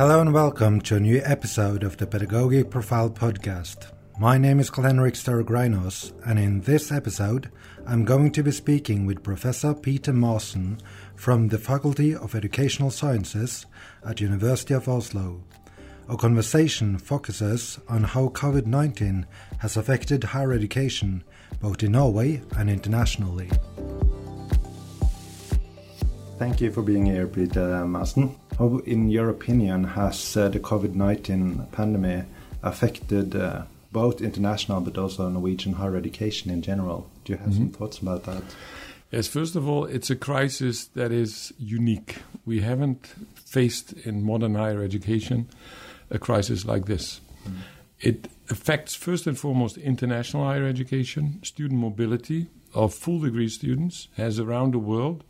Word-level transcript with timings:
Hello 0.00 0.22
and 0.22 0.32
welcome 0.32 0.80
to 0.80 0.96
a 0.96 1.00
new 1.00 1.20
episode 1.26 1.84
of 1.84 1.98
the 1.98 2.06
Pedagogisk 2.06 2.70
Profil 2.70 3.10
podcast. 3.14 3.92
My 4.18 4.38
name 4.38 4.58
is 4.58 4.70
Carl-Henrik 4.70 5.12
Sturgreinos, 5.12 6.14
and 6.24 6.38
in 6.38 6.62
this 6.62 6.90
episode, 6.90 7.50
I'm 7.86 8.06
going 8.06 8.32
to 8.32 8.42
be 8.42 8.50
speaking 8.50 9.04
with 9.04 9.22
Professor 9.22 9.74
Peter 9.74 10.14
Maassen 10.14 10.80
from 11.16 11.48
the 11.48 11.58
Faculty 11.58 12.14
of 12.14 12.34
Educational 12.34 12.90
Sciences 12.90 13.66
at 14.02 14.22
University 14.22 14.72
of 14.72 14.88
Oslo. 14.88 15.42
Our 16.08 16.16
conversation 16.16 16.96
focuses 16.96 17.78
on 17.86 18.04
how 18.04 18.28
COVID-19 18.28 19.26
has 19.58 19.76
affected 19.76 20.24
higher 20.24 20.54
education, 20.54 21.24
both 21.60 21.82
in 21.82 21.92
Norway 21.92 22.40
and 22.56 22.70
internationally. 22.70 23.50
Thank 26.38 26.62
you 26.62 26.72
for 26.72 26.80
being 26.80 27.04
here, 27.04 27.26
Peter 27.26 27.84
Maassen. 27.84 28.34
How, 28.60 28.76
in 28.84 29.08
your 29.08 29.30
opinion, 29.30 29.84
has 29.84 30.36
uh, 30.36 30.50
the 30.50 30.60
COVID 30.60 30.94
19 30.94 31.68
pandemic 31.72 32.26
affected 32.62 33.34
uh, 33.34 33.62
both 33.90 34.20
international 34.20 34.82
but 34.82 34.98
also 34.98 35.30
Norwegian 35.30 35.72
higher 35.72 35.96
education 35.96 36.50
in 36.50 36.60
general? 36.60 37.08
Do 37.24 37.32
you 37.32 37.38
have 37.38 37.48
mm 37.48 37.52
-hmm. 37.52 37.56
some 37.56 37.66
mm-hmm. 37.68 37.78
thoughts 37.78 38.02
about 38.02 38.24
that? 38.24 38.42
Yes, 39.10 39.28
first 39.28 39.56
of 39.56 39.66
all, 39.66 39.86
it's 39.86 40.10
a 40.10 40.14
crisis 40.14 40.90
that 40.94 41.10
is 41.10 41.54
unique. 41.58 42.14
We 42.44 42.60
haven't 42.60 43.14
faced 43.34 43.94
in 44.04 44.22
modern 44.22 44.54
higher 44.54 44.84
education 44.84 45.46
a 46.10 46.18
crisis 46.18 46.64
like 46.64 46.84
this. 46.84 47.20
Mm. 47.46 47.52
It 47.98 48.28
affects, 48.50 48.94
first 48.94 49.26
and 49.26 49.38
foremost, 49.38 49.76
international 49.78 50.44
higher 50.44 50.66
education, 50.68 51.38
student 51.42 51.80
mobility 51.80 52.46
of 52.72 52.94
full 52.94 53.20
degree 53.20 53.48
students 53.48 54.08
has 54.16 54.38
around 54.38 54.72
the 54.72 54.78
world 54.78 55.24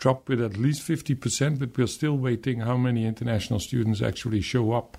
dropped 0.00 0.28
with 0.28 0.40
at 0.40 0.56
least 0.56 0.82
50%, 0.82 1.58
but 1.58 1.76
we're 1.76 1.86
still 1.86 2.16
waiting 2.16 2.60
how 2.60 2.76
many 2.76 3.04
international 3.04 3.60
students 3.60 4.02
actually 4.02 4.40
show 4.40 4.72
up 4.72 4.96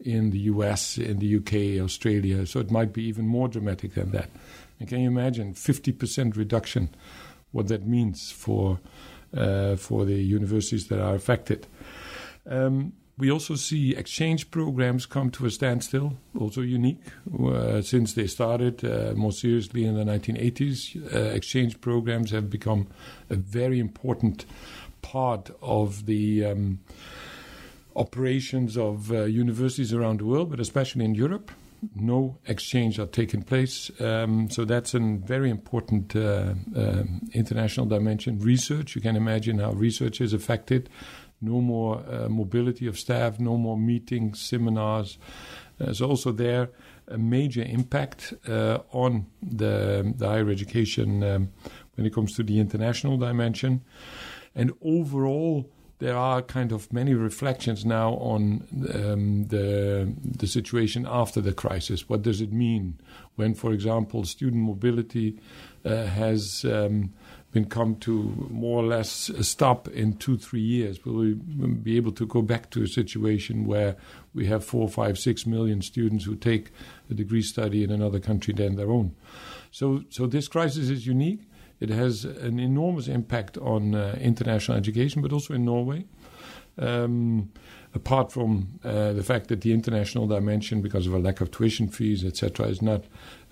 in 0.00 0.30
the 0.30 0.38
US, 0.38 0.98
in 0.98 1.18
the 1.18 1.36
UK, 1.36 1.82
Australia. 1.82 2.46
So 2.46 2.60
it 2.60 2.70
might 2.70 2.92
be 2.92 3.02
even 3.04 3.26
more 3.26 3.48
dramatic 3.48 3.94
than 3.94 4.12
that. 4.12 4.30
And 4.78 4.88
can 4.88 5.00
you 5.00 5.08
imagine 5.08 5.54
50% 5.54 6.36
reduction, 6.36 6.90
what 7.50 7.66
that 7.68 7.86
means 7.86 8.30
for, 8.30 8.78
uh, 9.36 9.74
for 9.74 10.04
the 10.04 10.22
universities 10.22 10.86
that 10.88 11.00
are 11.00 11.14
affected? 11.16 11.66
Um, 12.48 12.92
we 13.18 13.30
also 13.30 13.54
see 13.54 13.94
exchange 13.96 14.50
programs 14.50 15.06
come 15.06 15.30
to 15.30 15.46
a 15.46 15.50
standstill, 15.50 16.18
also 16.38 16.60
unique, 16.60 17.00
uh, 17.42 17.80
since 17.80 18.12
they 18.12 18.26
started 18.26 18.84
uh, 18.84 19.14
more 19.14 19.32
seriously 19.32 19.86
in 19.86 19.94
the 19.94 20.04
1980s. 20.04 21.14
Uh, 21.14 21.18
exchange 21.34 21.80
programs 21.80 22.30
have 22.30 22.50
become 22.50 22.88
a 23.30 23.36
very 23.36 23.80
important 23.80 24.44
part 25.00 25.50
of 25.62 26.04
the 26.04 26.44
um, 26.44 26.78
operations 27.94 28.76
of 28.76 29.10
uh, 29.10 29.24
universities 29.24 29.94
around 29.94 30.20
the 30.20 30.26
world, 30.26 30.50
but 30.50 30.60
especially 30.60 31.04
in 31.04 31.14
Europe. 31.14 31.50
No 31.94 32.38
exchange 32.46 32.98
are 32.98 33.06
taking 33.06 33.42
place, 33.42 33.90
um, 34.00 34.50
so 34.50 34.64
that's 34.64 34.94
a 34.94 34.98
very 34.98 35.50
important 35.50 36.16
uh, 36.16 36.54
um, 36.74 37.20
international 37.32 37.86
dimension. 37.86 38.40
Research, 38.40 38.96
you 38.96 39.02
can 39.02 39.14
imagine 39.14 39.58
how 39.58 39.72
research 39.72 40.20
is 40.20 40.32
affected 40.32 40.88
no 41.40 41.60
more 41.60 42.02
uh, 42.10 42.28
mobility 42.28 42.86
of 42.86 42.98
staff, 42.98 43.38
no 43.38 43.56
more 43.56 43.76
meetings, 43.76 44.40
seminars. 44.40 45.18
There's 45.78 46.00
also 46.00 46.32
there 46.32 46.70
a 47.08 47.18
major 47.18 47.62
impact 47.62 48.34
uh, 48.48 48.78
on 48.92 49.26
the, 49.42 50.12
the, 50.16 50.26
higher 50.26 50.50
education 50.50 51.22
um, 51.22 51.52
when 51.94 52.06
it 52.06 52.12
comes 52.12 52.34
to 52.36 52.42
the 52.42 52.58
international 52.58 53.16
dimension. 53.16 53.82
And 54.54 54.72
overall, 54.82 55.70
there 55.98 56.16
are 56.16 56.42
kind 56.42 56.72
of 56.72 56.92
many 56.92 57.14
reflections 57.14 57.84
now 57.84 58.14
on 58.14 58.66
um, 58.94 59.46
the 59.46 60.12
the 60.22 60.46
situation 60.46 61.06
after 61.08 61.40
the 61.40 61.52
crisis. 61.52 62.08
What 62.08 62.22
does 62.22 62.40
it 62.40 62.52
mean 62.52 62.98
when, 63.36 63.54
for 63.54 63.72
example, 63.72 64.24
student 64.24 64.62
mobility 64.62 65.38
uh, 65.84 66.04
has 66.04 66.64
um, 66.64 67.12
been 67.52 67.64
come 67.64 67.96
to 67.96 68.48
more 68.50 68.82
or 68.82 68.86
less 68.86 69.30
a 69.30 69.42
stop 69.42 69.88
in 69.88 70.16
two, 70.18 70.36
three 70.36 70.60
years? 70.60 71.02
Will 71.04 71.14
we 71.14 71.34
be 71.34 71.96
able 71.96 72.12
to 72.12 72.26
go 72.26 72.42
back 72.42 72.70
to 72.70 72.82
a 72.82 72.88
situation 72.88 73.64
where 73.64 73.96
we 74.34 74.46
have 74.46 74.64
four, 74.64 74.88
five, 74.88 75.18
six 75.18 75.46
million 75.46 75.80
students 75.80 76.26
who 76.26 76.36
take 76.36 76.70
a 77.10 77.14
degree 77.14 77.42
study 77.42 77.82
in 77.82 77.90
another 77.90 78.20
country 78.20 78.52
than 78.52 78.76
their 78.76 78.90
own? 78.90 79.14
So, 79.70 80.04
so 80.10 80.26
this 80.26 80.48
crisis 80.48 80.90
is 80.90 81.06
unique. 81.06 81.40
It 81.80 81.90
has 81.90 82.24
an 82.24 82.58
enormous 82.58 83.08
impact 83.08 83.58
on 83.58 83.94
uh, 83.94 84.18
international 84.20 84.78
education, 84.78 85.22
but 85.22 85.32
also 85.32 85.54
in 85.54 85.64
Norway. 85.64 86.04
Um, 86.78 87.50
apart 87.94 88.30
from 88.30 88.78
uh, 88.84 89.12
the 89.14 89.22
fact 89.22 89.48
that 89.48 89.62
the 89.62 89.72
international 89.72 90.26
dimension, 90.26 90.82
because 90.82 91.06
of 91.06 91.14
a 91.14 91.18
lack 91.18 91.40
of 91.40 91.50
tuition 91.50 91.88
fees, 91.88 92.24
etc., 92.24 92.66
is 92.66 92.82
not 92.82 93.04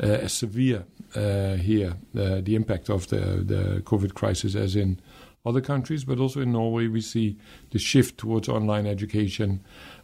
uh, 0.03 0.07
as 0.07 0.33
severe 0.33 0.85
uh, 1.15 1.55
here, 1.55 1.95
the 2.13 2.55
impact 2.55 2.91
of 2.91 3.09
the, 3.09 3.17
the 3.17 3.83
COVID 3.85 4.15
crisis 4.15 4.55
as 4.55 4.77
in 4.77 5.01
other 5.47 5.61
countries, 5.61 6.05
but 6.05 6.19
also 6.19 6.41
in 6.41 6.53
Norway, 6.53 6.87
we 6.87 7.01
see 7.01 7.37
the 7.71 7.79
shift 7.79 8.17
towards 8.19 8.49
online 8.49 8.87
education, 8.87 9.61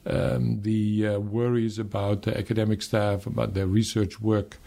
um, 0.06 0.60
the 0.62 1.06
uh, 1.06 1.18
worries 1.18 1.78
about 1.78 2.22
the 2.22 2.36
academic 2.36 2.82
staff, 2.82 3.26
about 3.26 3.54
their 3.54 3.66
research 3.66 4.20
work, 4.20 4.58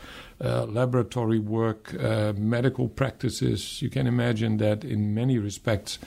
uh, 0.44 0.66
laboratory 0.66 1.40
work, 1.40 1.94
uh, 2.04 2.34
medical 2.36 2.88
practices. 2.88 3.82
You 3.82 3.90
can 3.90 4.08
imagine 4.08 4.58
that 4.58 4.84
in 4.84 5.14
many 5.14 5.38
respects, 5.38 6.00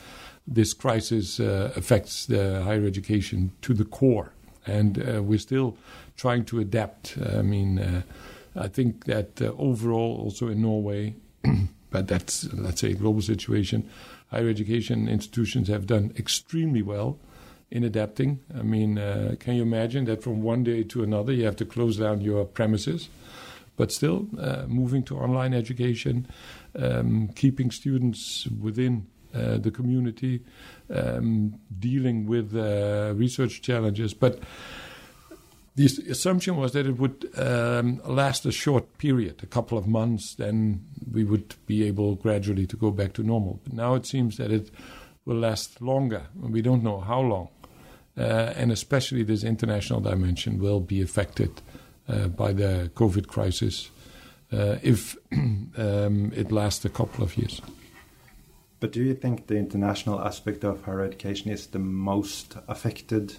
this 0.49 0.75
crisis 0.75 1.39
uh, 1.39 1.73
affects 1.77 2.27
the 2.27 2.63
higher 2.63 2.85
education 2.85 3.53
to 3.63 3.73
the 3.73 3.85
core, 3.85 4.33
and 4.67 4.99
uh, 4.99 5.23
we're 5.23 5.39
still 5.39 5.77
trying 6.17 6.45
to 6.47 6.59
adapt. 6.59 7.17
I 7.19 7.43
mean, 7.43 7.79
uh, 7.79 8.03
I 8.57 8.69
think 8.69 9.05
that 9.05 9.41
overall, 9.43 10.21
also 10.23 10.49
in 10.49 10.63
Norway, 10.63 11.15
but 11.91 12.09
that's 12.09 12.53
let's 12.53 12.81
say 12.81 12.93
a 12.93 12.95
global 12.95 13.23
situation, 13.23 13.89
higher 14.29 14.49
education 14.49 15.09
institutions 15.09 15.69
have 15.69 15.87
done 15.87 16.13
extremely 16.17 16.83
well 16.83 17.19
in 17.71 17.85
adapting. 17.85 18.41
I 18.57 18.63
mean, 18.63 18.99
uh, 18.99 19.35
can 19.39 19.55
you 19.55 19.63
imagine 19.63 20.05
that 20.07 20.23
from 20.23 20.43
one 20.43 20.65
day 20.65 20.83
to 20.85 21.03
another 21.03 21.33
you 21.33 21.45
have 21.45 21.57
to 21.57 21.65
close 21.65 21.97
down 21.97 22.21
your 22.21 22.45
premises? 22.45 23.09
But 23.77 23.93
still, 23.93 24.27
uh, 24.39 24.65
moving 24.67 25.03
to 25.05 25.19
online 25.19 25.53
education, 25.53 26.27
um, 26.79 27.29
keeping 27.35 27.71
students 27.71 28.47
within 28.47 29.07
uh, 29.35 29.59
the 29.59 29.71
community, 29.71 30.43
um, 30.89 31.61
dealing 31.79 32.27
with 32.27 32.57
uh, 32.57 33.13
research 33.15 33.61
challenges. 33.61 34.15
But 34.15 34.39
the 35.77 35.85
assumption 36.11 36.57
was 36.57 36.73
that 36.73 36.87
it 36.87 36.99
would 36.99 37.31
um, 37.37 38.01
last 38.07 38.47
a 38.47 38.53
short 38.53 38.97
period, 38.97 39.43
a 39.43 39.47
couple 39.47 39.77
of 39.77 39.87
months, 39.87 40.35
then 40.35 40.85
we 41.13 41.23
would 41.23 41.55
be 41.67 41.85
able 41.85 42.15
gradually 42.15 42.67
to 42.67 42.77
go 42.77 42.91
back 42.91 43.13
to 43.15 43.23
normal. 43.23 43.61
But 43.63 43.75
now 43.75 43.95
it 43.95 44.07
seems 44.07 44.39
that 44.39 44.51
it 44.51 44.71
will 45.27 45.37
last 45.37 45.83
longer. 45.83 46.29
We 46.35 46.63
don't 46.63 46.83
know 46.83 47.01
how 47.01 47.21
long. 47.21 47.49
Uh, 48.17 48.55
and 48.57 48.73
especially 48.73 49.23
this 49.23 49.45
international 49.45 50.01
dimension 50.01 50.59
will 50.59 50.81
be 50.81 51.03
affected 51.03 51.61
uh, 52.09 52.29
by 52.29 52.55
the 52.55 52.91
COVID 52.95 53.27
crisis 53.27 53.91
uh, 54.53 54.77
if 54.83 55.17
um, 55.33 56.33
it 56.35 56.51
lasts 56.51 56.87
a 56.87 56.89
couple 56.89 57.23
of 57.23 57.37
years. 57.37 57.61
But 58.81 58.93
do 58.93 59.03
you 59.03 59.15
think 59.15 59.49
the 59.49 59.57
international 59.57 60.21
aspect 60.21 60.65
of 60.65 60.83
higher 60.83 61.03
education 61.03 61.51
is 61.51 61.67
the 61.67 61.79
most 61.79 62.57
affected 62.67 63.37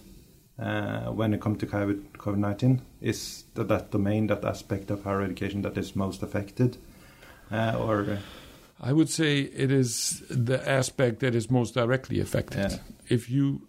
uh, 0.60 1.06
when 1.12 1.34
it 1.34 1.42
comes 1.42 1.60
to 1.60 1.66
COVID 1.68 2.38
19? 2.38 2.82
Is 3.02 3.44
that, 3.56 3.68
that 3.68 3.92
domain, 3.92 4.28
that 4.28 4.44
aspect 4.44 4.92
of 4.92 5.04
higher 5.04 5.22
education 5.22 5.62
that 5.64 5.78
is 5.78 5.96
most 5.96 6.24
affected? 6.24 6.78
Uh, 7.52 7.78
or 7.80 8.20
I 8.82 8.94
would 8.94 9.10
say 9.10 9.40
it 9.40 9.72
is 9.72 10.24
the 10.30 10.68
aspect 10.68 11.20
that 11.22 11.34
is 11.34 11.50
most 11.50 11.74
directly 11.74 12.20
affected. 12.20 12.72
Yeah. 12.72 12.78
If 13.10 13.30
you 13.30 13.62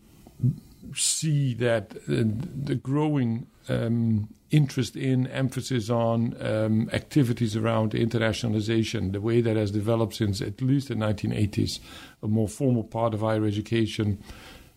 see 0.94 1.55
that 1.55 1.96
uh, 2.08 2.25
the 2.64 2.75
growing 2.75 3.46
um, 3.69 4.29
interest 4.50 4.96
in, 4.96 5.26
emphasis 5.29 5.91
on 5.91 6.34
um, 6.41 6.88
activities 6.93 7.56
around 7.56 7.93
internationalization, 7.93 9.12
the 9.12 9.20
way 9.20 9.41
that 9.41 9.56
has 9.56 9.70
developed 9.70 10.14
since 10.14 10.41
at 10.41 10.61
least 10.62 10.88
the 10.88 10.94
1980s, 10.94 11.81
a 12.23 12.29
more 12.29 12.49
formal 12.49 12.84
part 12.84 13.14
of 13.14 13.20
higher 13.20 13.44
education, 13.44 14.23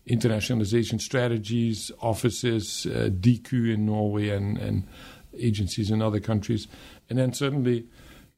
internationalization 0.08 1.00
strategies, 1.00 1.90
offices, 2.00 2.86
uh, 2.86 3.08
DIKU 3.08 3.74
in 3.74 3.86
Norway, 3.86 4.28
and, 4.30 4.58
and, 4.58 4.86
agencies 5.38 5.90
in 5.90 6.02
other 6.02 6.20
countries. 6.20 6.68
And 7.08 7.18
then 7.18 7.32
certainly 7.32 7.86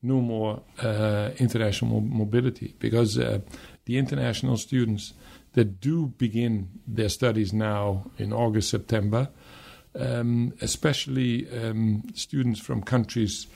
no 0.00 0.20
more 0.20 0.62
uh, 0.80 1.30
international 1.38 2.00
mobility 2.00 2.76
because 2.78 3.18
uh, 3.18 3.40
the 3.86 3.98
international 3.98 4.56
students 4.58 5.12
that 5.54 5.80
do 5.80 6.06
begin 6.18 6.68
their 6.86 7.08
studies 7.08 7.52
now 7.52 8.08
in 8.16 8.32
August, 8.32 8.70
September 8.70 9.28
um, 9.98 10.52
especially 10.60 11.48
um, 11.50 12.02
students 12.14 12.60
from 12.60 12.82
countries 12.82 13.46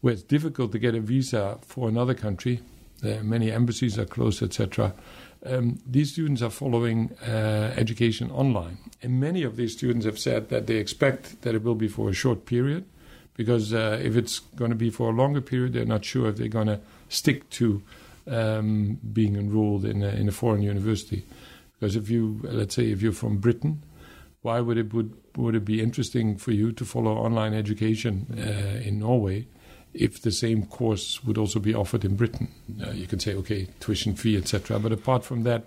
where 0.00 0.14
it's 0.14 0.22
difficult 0.22 0.72
to 0.72 0.78
get 0.78 0.94
a 0.94 1.00
visa 1.00 1.58
for 1.62 1.88
another 1.88 2.14
country. 2.14 2.60
Uh, 3.02 3.22
many 3.22 3.50
embassies 3.50 3.98
are 3.98 4.04
closed, 4.04 4.42
etc. 4.42 4.94
Um, 5.44 5.80
these 5.86 6.12
students 6.12 6.42
are 6.42 6.50
following 6.50 7.10
uh, 7.26 7.74
education 7.76 8.30
online. 8.30 8.78
And 9.02 9.20
many 9.20 9.42
of 9.42 9.56
these 9.56 9.72
students 9.72 10.06
have 10.06 10.18
said 10.18 10.48
that 10.48 10.66
they 10.66 10.76
expect 10.76 11.42
that 11.42 11.54
it 11.54 11.62
will 11.62 11.74
be 11.74 11.88
for 11.88 12.08
a 12.08 12.14
short 12.14 12.46
period, 12.46 12.84
because 13.36 13.74
uh, 13.74 14.00
if 14.02 14.16
it's 14.16 14.40
going 14.56 14.70
to 14.70 14.76
be 14.76 14.90
for 14.90 15.10
a 15.10 15.12
longer 15.12 15.40
period, 15.42 15.74
they're 15.74 15.84
not 15.84 16.04
sure 16.04 16.28
if 16.28 16.36
they're 16.36 16.48
going 16.48 16.68
to 16.68 16.80
stick 17.08 17.50
to 17.50 17.82
um, 18.26 18.98
being 19.12 19.36
enrolled 19.36 19.84
in 19.84 20.02
a, 20.02 20.08
in 20.08 20.28
a 20.28 20.32
foreign 20.32 20.62
university. 20.62 21.24
Because 21.74 21.96
if 21.96 22.08
you, 22.08 22.40
let's 22.44 22.74
say, 22.74 22.90
if 22.90 23.02
you're 23.02 23.12
from 23.12 23.38
Britain, 23.38 23.82
why 24.40 24.60
would 24.60 24.78
it 24.78 24.94
would 24.94 25.12
would 25.36 25.54
it 25.54 25.64
be 25.64 25.82
interesting 25.82 26.36
for 26.36 26.52
you 26.52 26.70
to 26.72 26.84
follow 26.84 27.12
online 27.16 27.54
education 27.54 28.26
uh, 28.38 28.86
in 28.86 29.00
Norway 29.00 29.46
if 29.94 30.20
the 30.20 30.32
same 30.32 30.66
course 30.66 31.22
would 31.24 31.38
also 31.38 31.58
be 31.60 31.74
offered 31.74 32.04
in 32.04 32.16
Britain? 32.16 32.48
Uh, 32.84 32.90
you 32.90 33.06
can 33.06 33.20
say, 33.20 33.34
okay, 33.34 33.68
tuition 33.80 34.14
fee, 34.14 34.36
etc. 34.36 34.78
But 34.78 34.92
apart 34.92 35.24
from 35.24 35.44
that, 35.44 35.64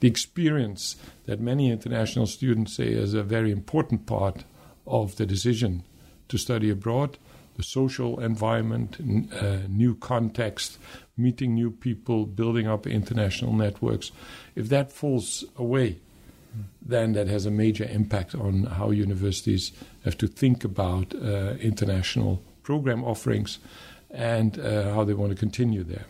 the 0.00 0.08
experience 0.08 0.96
that 1.26 1.40
many 1.40 1.70
international 1.70 2.26
students 2.26 2.74
say 2.76 2.88
is 2.88 3.14
a 3.14 3.22
very 3.22 3.50
important 3.50 4.06
part 4.06 4.44
of 4.86 5.16
the 5.16 5.26
decision 5.26 5.84
to 6.28 6.38
study 6.38 6.70
abroad 6.70 7.18
the 7.58 7.64
social 7.64 8.20
environment, 8.20 8.96
uh, 9.34 9.66
new 9.68 9.96
context, 9.96 10.78
meeting 11.16 11.54
new 11.54 11.72
people, 11.72 12.24
building 12.24 12.68
up 12.68 12.86
international 12.86 13.52
networks. 13.52 14.12
If 14.54 14.68
that 14.68 14.92
falls 14.92 15.44
away, 15.56 15.98
then 16.80 17.12
that 17.14 17.26
has 17.26 17.46
a 17.46 17.50
major 17.50 17.84
impact 17.84 18.34
on 18.34 18.62
how 18.62 18.90
universities 18.90 19.72
have 20.04 20.16
to 20.18 20.28
think 20.28 20.64
about 20.64 21.14
uh, 21.16 21.54
international 21.60 22.40
program 22.68 23.02
offerings 23.02 23.60
and 24.10 24.58
uh, 24.58 24.92
how 24.94 25.02
they 25.04 25.14
want 25.14 25.30
to 25.30 25.38
continue 25.46 25.82
there. 25.82 26.06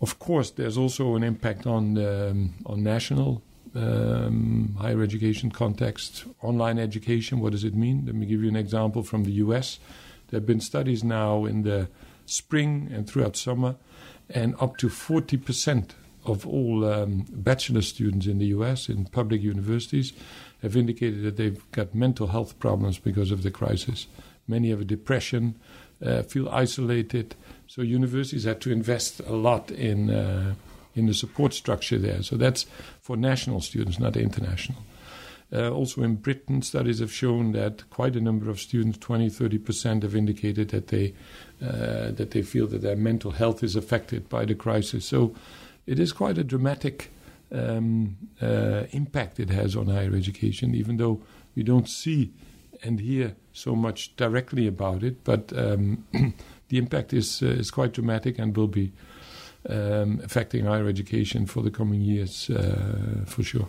Of 0.00 0.18
course, 0.18 0.50
there's 0.50 0.76
also 0.76 1.14
an 1.14 1.22
impact 1.22 1.64
on 1.64 1.82
um, 2.10 2.54
on 2.66 2.82
national 2.82 3.30
um, 3.74 4.76
higher 4.80 5.00
education 5.08 5.50
context, 5.50 6.24
online 6.42 6.78
education. 6.78 7.38
What 7.40 7.52
does 7.52 7.64
it 7.64 7.74
mean? 7.74 7.96
Let 8.06 8.16
me 8.16 8.26
give 8.26 8.42
you 8.42 8.48
an 8.48 8.56
example 8.66 9.02
from 9.04 9.22
the 9.24 9.34
U.S. 9.44 9.78
There 10.28 10.40
have 10.40 10.46
been 10.46 10.60
studies 10.72 11.02
now 11.04 11.46
in 11.46 11.62
the 11.62 11.88
spring 12.26 12.90
and 12.94 13.08
throughout 13.08 13.36
summer, 13.36 13.76
and 14.28 14.54
up 14.60 14.76
to 14.78 14.88
40% 14.88 15.90
of 16.24 16.46
all 16.46 16.84
um, 16.84 17.24
bachelor 17.30 17.82
students 17.82 18.26
in 18.26 18.38
the 18.38 18.50
US 18.58 18.88
in 18.88 19.06
public 19.06 19.40
universities 19.40 20.12
have 20.62 20.76
indicated 20.76 21.22
that 21.22 21.36
they've 21.36 21.62
got 21.72 21.94
mental 21.94 22.26
health 22.26 22.58
problems 22.58 22.98
because 22.98 23.30
of 23.30 23.42
the 23.42 23.50
crisis. 23.50 24.08
Many 24.48 24.70
have 24.70 24.80
a 24.80 24.84
depression, 24.84 25.56
uh, 26.04 26.22
feel 26.22 26.48
isolated. 26.48 27.34
So 27.66 27.82
universities 27.82 28.44
had 28.44 28.60
to 28.62 28.72
invest 28.72 29.20
a 29.20 29.34
lot 29.34 29.70
in 29.70 30.10
uh, 30.10 30.54
in 30.94 31.06
the 31.06 31.14
support 31.14 31.54
structure 31.54 31.98
there. 31.98 32.22
So 32.22 32.36
that's 32.36 32.66
for 33.00 33.16
national 33.16 33.60
students, 33.60 33.98
not 34.00 34.16
international. 34.16 34.82
Uh, 35.50 35.70
also 35.70 36.02
in 36.02 36.16
Britain, 36.16 36.60
studies 36.60 36.98
have 36.98 37.12
shown 37.12 37.52
that 37.52 37.88
quite 37.88 38.16
a 38.16 38.20
number 38.20 38.50
of 38.50 38.60
students, 38.60 38.98
20, 38.98 39.30
30 39.30 39.58
percent, 39.58 40.02
have 40.02 40.14
indicated 40.14 40.68
that 40.70 40.88
they 40.88 41.14
uh, 41.62 42.10
that 42.10 42.32
they 42.32 42.42
feel 42.42 42.66
that 42.66 42.82
their 42.82 42.96
mental 42.96 43.30
health 43.30 43.62
is 43.62 43.74
affected 43.74 44.28
by 44.28 44.44
the 44.44 44.54
crisis. 44.54 45.06
So 45.06 45.34
it 45.86 45.98
is 45.98 46.12
quite 46.12 46.36
a 46.36 46.44
dramatic 46.44 47.10
um, 47.50 48.16
uh, 48.42 48.84
impact 48.90 49.40
it 49.40 49.50
has 49.50 49.74
on 49.74 49.86
higher 49.86 50.14
education, 50.14 50.74
even 50.74 50.98
though 50.98 51.22
we 51.54 51.62
don't 51.62 51.88
see 51.88 52.30
and 52.82 53.00
hear 53.00 53.34
so 53.52 53.74
much 53.74 54.16
directly 54.16 54.66
about 54.66 55.02
it. 55.02 55.24
But 55.24 55.52
um, 55.56 56.04
the 56.68 56.78
impact 56.78 57.12
is 57.12 57.42
uh, 57.42 57.46
is 57.46 57.70
quite 57.70 57.92
dramatic 57.92 58.38
and 58.38 58.56
will 58.56 58.68
be 58.68 58.92
um, 59.68 60.20
affecting 60.22 60.64
higher 60.64 60.88
education 60.88 61.46
for 61.46 61.62
the 61.62 61.70
coming 61.70 62.00
years 62.00 62.50
uh, 62.50 63.24
for 63.26 63.42
sure. 63.42 63.68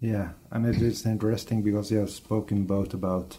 Yeah, 0.00 0.30
and 0.50 0.66
it 0.66 0.80
is 0.80 1.04
interesting 1.04 1.62
because 1.62 1.90
you 1.90 1.98
have 1.98 2.10
spoken 2.10 2.64
both 2.64 2.94
about 2.94 3.36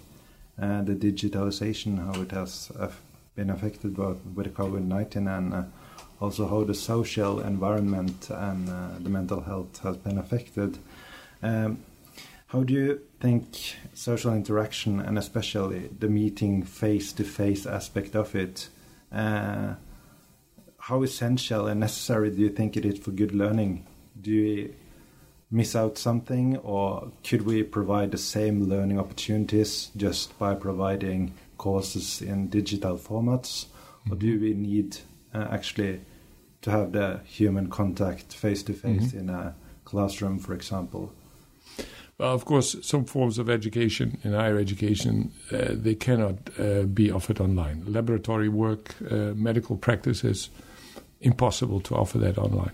uh, 0.61 0.83
the 0.83 0.93
digitalization, 0.93 1.97
how 1.97 2.21
it 2.21 2.31
has 2.31 2.71
uh, 2.79 2.89
been 3.35 3.49
affected 3.49 3.95
both 3.95 4.19
with 4.35 4.53
COVID 4.53 4.83
19 4.83 5.27
and 5.27 5.53
uh, 5.53 5.63
also 6.19 6.47
how 6.47 6.63
the 6.63 6.75
social 6.75 7.39
environment 7.39 8.29
and 8.29 8.69
uh, 8.69 8.89
the 8.99 9.09
mental 9.09 9.41
health 9.41 9.79
has 9.79 9.97
been 9.97 10.19
affected. 10.19 10.77
Um, 11.41 11.79
how 12.51 12.63
do 12.63 12.73
you 12.73 13.01
think 13.21 13.77
social 13.93 14.33
interaction 14.33 14.99
and 14.99 15.17
especially 15.17 15.89
the 15.99 16.09
meeting 16.09 16.63
face 16.63 17.13
to 17.13 17.23
face 17.23 17.65
aspect 17.65 18.13
of 18.13 18.35
it? 18.35 18.67
Uh, 19.09 19.75
how 20.77 21.01
essential 21.01 21.67
and 21.67 21.79
necessary 21.79 22.29
do 22.29 22.41
you 22.41 22.49
think 22.49 22.75
it 22.75 22.83
is 22.83 22.99
for 22.99 23.11
good 23.11 23.33
learning? 23.33 23.87
Do 24.19 24.31
you 24.31 24.75
miss 25.49 25.77
out 25.77 25.97
something, 25.97 26.57
or 26.57 27.13
could 27.23 27.43
we 27.43 27.63
provide 27.63 28.11
the 28.11 28.17
same 28.17 28.67
learning 28.67 28.99
opportunities 28.99 29.89
just 29.95 30.37
by 30.37 30.53
providing 30.53 31.33
courses 31.57 32.21
in 32.21 32.49
digital 32.49 32.97
formats, 32.97 33.67
or 34.09 34.17
do 34.17 34.37
we 34.41 34.53
need 34.53 34.97
uh, 35.33 35.47
actually 35.51 36.01
to 36.63 36.71
have 36.71 36.91
the 36.91 37.21
human 37.23 37.69
contact 37.69 38.33
face 38.33 38.61
to 38.63 38.73
face 38.73 39.13
in 39.13 39.29
a 39.29 39.55
classroom, 39.85 40.37
for 40.37 40.53
example? 40.53 41.13
Well, 42.21 42.35
of 42.35 42.45
course, 42.45 42.75
some 42.83 43.05
forms 43.05 43.39
of 43.39 43.49
education 43.49 44.19
in 44.23 44.33
higher 44.33 44.59
education 44.59 45.31
uh, 45.51 45.69
they 45.71 45.95
cannot 45.95 46.35
uh, 46.59 46.83
be 46.83 47.09
offered 47.09 47.39
online. 47.39 47.83
Laboratory 47.87 48.47
work, 48.47 48.93
uh, 49.09 49.33
medical 49.33 49.75
practices, 49.75 50.51
impossible 51.21 51.79
to 51.81 51.95
offer 51.95 52.19
that 52.19 52.37
online. 52.37 52.73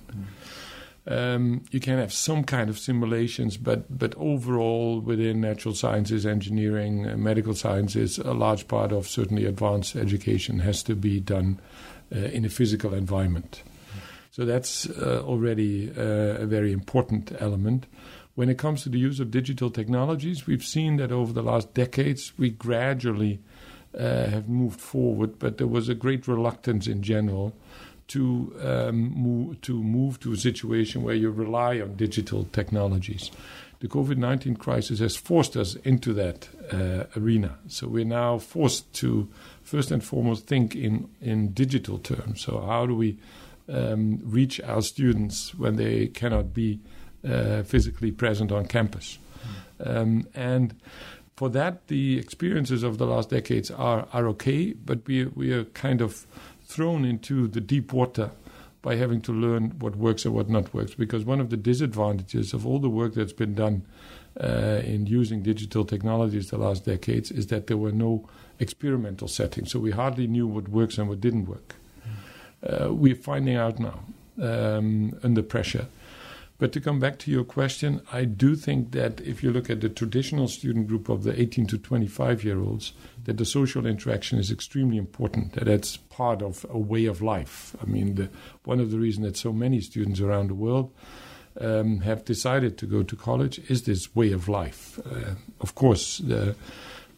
Mm. 1.07 1.35
Um, 1.35 1.63
you 1.71 1.79
can 1.79 1.97
have 1.97 2.11
some 2.11 2.43
kind 2.43 2.69
of 2.69 2.77
simulations, 2.77 3.55
but 3.55 3.85
but 3.97 4.13
overall, 4.17 4.99
within 4.99 5.39
natural 5.39 5.73
sciences, 5.73 6.25
engineering, 6.25 7.07
uh, 7.07 7.15
medical 7.15 7.53
sciences, 7.53 8.17
a 8.17 8.33
large 8.33 8.67
part 8.67 8.91
of 8.91 9.07
certainly 9.07 9.45
advanced 9.45 9.95
education 9.95 10.59
has 10.59 10.83
to 10.83 10.93
be 10.93 11.21
done 11.21 11.57
uh, 12.13 12.19
in 12.19 12.43
a 12.43 12.49
physical 12.49 12.93
environment. 12.93 13.63
So 14.31 14.45
that's 14.45 14.89
uh, 14.89 15.23
already 15.25 15.89
uh, 15.97 16.43
a 16.43 16.45
very 16.45 16.73
important 16.73 17.31
element. 17.39 17.87
When 18.37 18.49
it 18.49 18.59
comes 18.59 18.83
to 18.83 18.89
the 18.89 18.99
use 18.99 19.19
of 19.19 19.31
digital 19.31 19.71
technologies, 19.71 20.45
we've 20.45 20.63
seen 20.63 20.97
that 20.97 21.11
over 21.11 21.33
the 21.33 21.41
last 21.41 21.73
decades 21.73 22.33
we 22.37 22.51
gradually 22.51 23.39
uh, 23.97 24.27
have 24.27 24.47
moved 24.47 24.79
forward, 24.79 25.39
but 25.39 25.57
there 25.57 25.65
was 25.65 25.89
a 25.89 25.95
great 25.95 26.27
reluctance 26.27 26.85
in 26.85 27.01
general 27.01 27.55
to 28.09 28.55
um, 28.61 29.11
move 29.15 29.59
to 29.61 29.81
move 29.81 30.19
to 30.19 30.33
a 30.33 30.37
situation 30.37 31.01
where 31.01 31.15
you 31.15 31.31
rely 31.31 31.81
on 31.81 31.95
digital 31.95 32.43
technologies. 32.51 33.31
The 33.79 33.87
COVID 33.87 34.17
nineteen 34.17 34.55
crisis 34.55 34.99
has 34.99 35.15
forced 35.15 35.57
us 35.57 35.73
into 35.77 36.13
that 36.13 36.47
uh, 36.71 37.05
arena. 37.19 37.57
So 37.67 37.87
we're 37.87 38.05
now 38.05 38.37
forced 38.37 38.93
to 39.01 39.27
first 39.63 39.89
and 39.89 40.03
foremost 40.03 40.45
think 40.45 40.75
in 40.75 41.09
in 41.21 41.53
digital 41.53 41.97
terms. 41.97 42.41
So 42.41 42.61
how 42.61 42.85
do 42.85 42.93
we 42.93 43.17
um, 43.67 44.19
reach 44.23 44.61
our 44.61 44.83
students 44.83 45.55
when 45.55 45.77
they 45.77 46.05
cannot 46.05 46.53
be 46.53 46.79
uh, 47.27 47.63
physically 47.63 48.11
present 48.11 48.51
on 48.51 48.65
campus? 48.65 49.17
Um, 49.79 50.27
and 50.33 50.73
for 51.35 51.49
that, 51.49 51.87
the 51.87 52.17
experiences 52.17 52.83
of 52.83 52.97
the 52.97 53.05
last 53.05 53.29
decades 53.29 53.69
are 53.71 54.07
are 54.13 54.27
okay, 54.29 54.73
but 54.73 55.05
we 55.07 55.25
we 55.25 55.51
are 55.51 55.65
kind 55.65 56.01
of 56.01 56.25
thrown 56.65 57.05
into 57.05 57.47
the 57.47 57.61
deep 57.61 57.93
water 57.93 58.31
by 58.81 58.95
having 58.95 59.21
to 59.21 59.31
learn 59.31 59.71
what 59.79 59.95
works 59.95 60.25
and 60.25 60.33
what 60.33 60.49
not 60.49 60.73
works. 60.73 60.95
Because 60.95 61.25
one 61.25 61.39
of 61.39 61.49
the 61.49 61.57
disadvantages 61.57 62.53
of 62.53 62.65
all 62.65 62.79
the 62.79 62.89
work 62.89 63.13
that's 63.13 63.33
been 63.33 63.55
done 63.55 63.83
uh, 64.41 64.81
in 64.83 65.05
using 65.07 65.41
digital 65.41 65.83
technologies 65.85 66.49
the 66.49 66.57
last 66.57 66.85
decades 66.85 67.31
is 67.31 67.47
that 67.47 67.67
there 67.67 67.77
were 67.77 67.91
no 67.91 68.27
experimental 68.59 69.27
settings. 69.27 69.71
So 69.71 69.79
we 69.79 69.91
hardly 69.91 70.27
knew 70.27 70.47
what 70.47 70.67
works 70.69 70.97
and 70.97 71.09
what 71.09 71.21
didn't 71.21 71.45
work. 71.45 71.75
Uh, 72.63 72.93
we're 72.93 73.15
finding 73.15 73.55
out 73.55 73.79
now 73.79 73.99
um, 74.41 75.17
under 75.23 75.43
pressure 75.43 75.87
but 76.59 76.71
to 76.71 76.81
come 76.81 76.99
back 76.99 77.19
to 77.19 77.31
your 77.31 77.43
question, 77.43 78.01
I 78.11 78.25
do 78.25 78.55
think 78.55 78.91
that 78.91 79.21
if 79.21 79.43
you 79.43 79.51
look 79.51 79.69
at 79.69 79.81
the 79.81 79.89
traditional 79.89 80.47
student 80.47 80.87
group 80.87 81.07
of 81.07 81.23
the 81.23 81.39
18 81.39 81.67
to 81.67 81.77
25 81.77 82.43
year 82.43 82.59
olds, 82.59 82.93
that 83.25 83.37
the 83.37 83.45
social 83.45 83.85
interaction 83.85 84.39
is 84.39 84.51
extremely 84.51 84.97
important. 84.97 85.53
That 85.53 85.65
that's 85.65 85.97
part 85.97 86.41
of 86.41 86.65
a 86.69 86.79
way 86.79 87.05
of 87.05 87.21
life. 87.21 87.75
I 87.81 87.85
mean, 87.85 88.15
the, 88.15 88.29
one 88.63 88.79
of 88.79 88.89
the 88.89 88.97
reasons 88.97 89.27
that 89.27 89.37
so 89.37 89.53
many 89.53 89.81
students 89.81 90.19
around 90.19 90.49
the 90.49 90.55
world 90.55 90.91
um, 91.61 91.99
have 91.99 92.25
decided 92.25 92.77
to 92.79 92.85
go 92.87 93.03
to 93.03 93.15
college 93.15 93.59
is 93.69 93.83
this 93.83 94.15
way 94.15 94.31
of 94.31 94.47
life. 94.47 94.99
Uh, 95.05 95.35
of 95.61 95.75
course, 95.75 96.17
the 96.19 96.55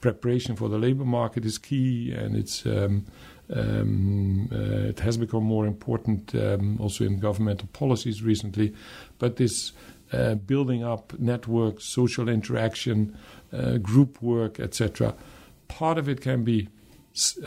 preparation 0.02 0.56
for 0.56 0.70
the 0.70 0.78
labor 0.78 1.06
market 1.06 1.46
is 1.46 1.58
key, 1.58 2.12
and 2.12 2.36
it's 2.36 2.66
um, 2.66 3.06
um, 3.54 4.50
uh, 4.52 4.90
it 4.90 5.00
has 5.00 5.18
become 5.18 5.44
more 5.44 5.66
important 5.66 6.34
um, 6.36 6.78
also 6.80 7.04
in 7.04 7.20
governmental 7.20 7.68
policies 7.74 8.22
recently. 8.22 8.74
But 9.18 9.38
this 9.38 9.72
uh, 10.12 10.36
building 10.36 10.84
up 10.84 11.18
networks, 11.20 11.86
social 11.86 12.30
interaction, 12.30 13.18
uh, 13.54 13.78
group 13.78 14.22
work, 14.22 14.60
etc. 14.60 15.16
Part 15.68 15.98
of 15.98 16.10
it 16.10 16.22
can 16.22 16.44
be 16.44 16.68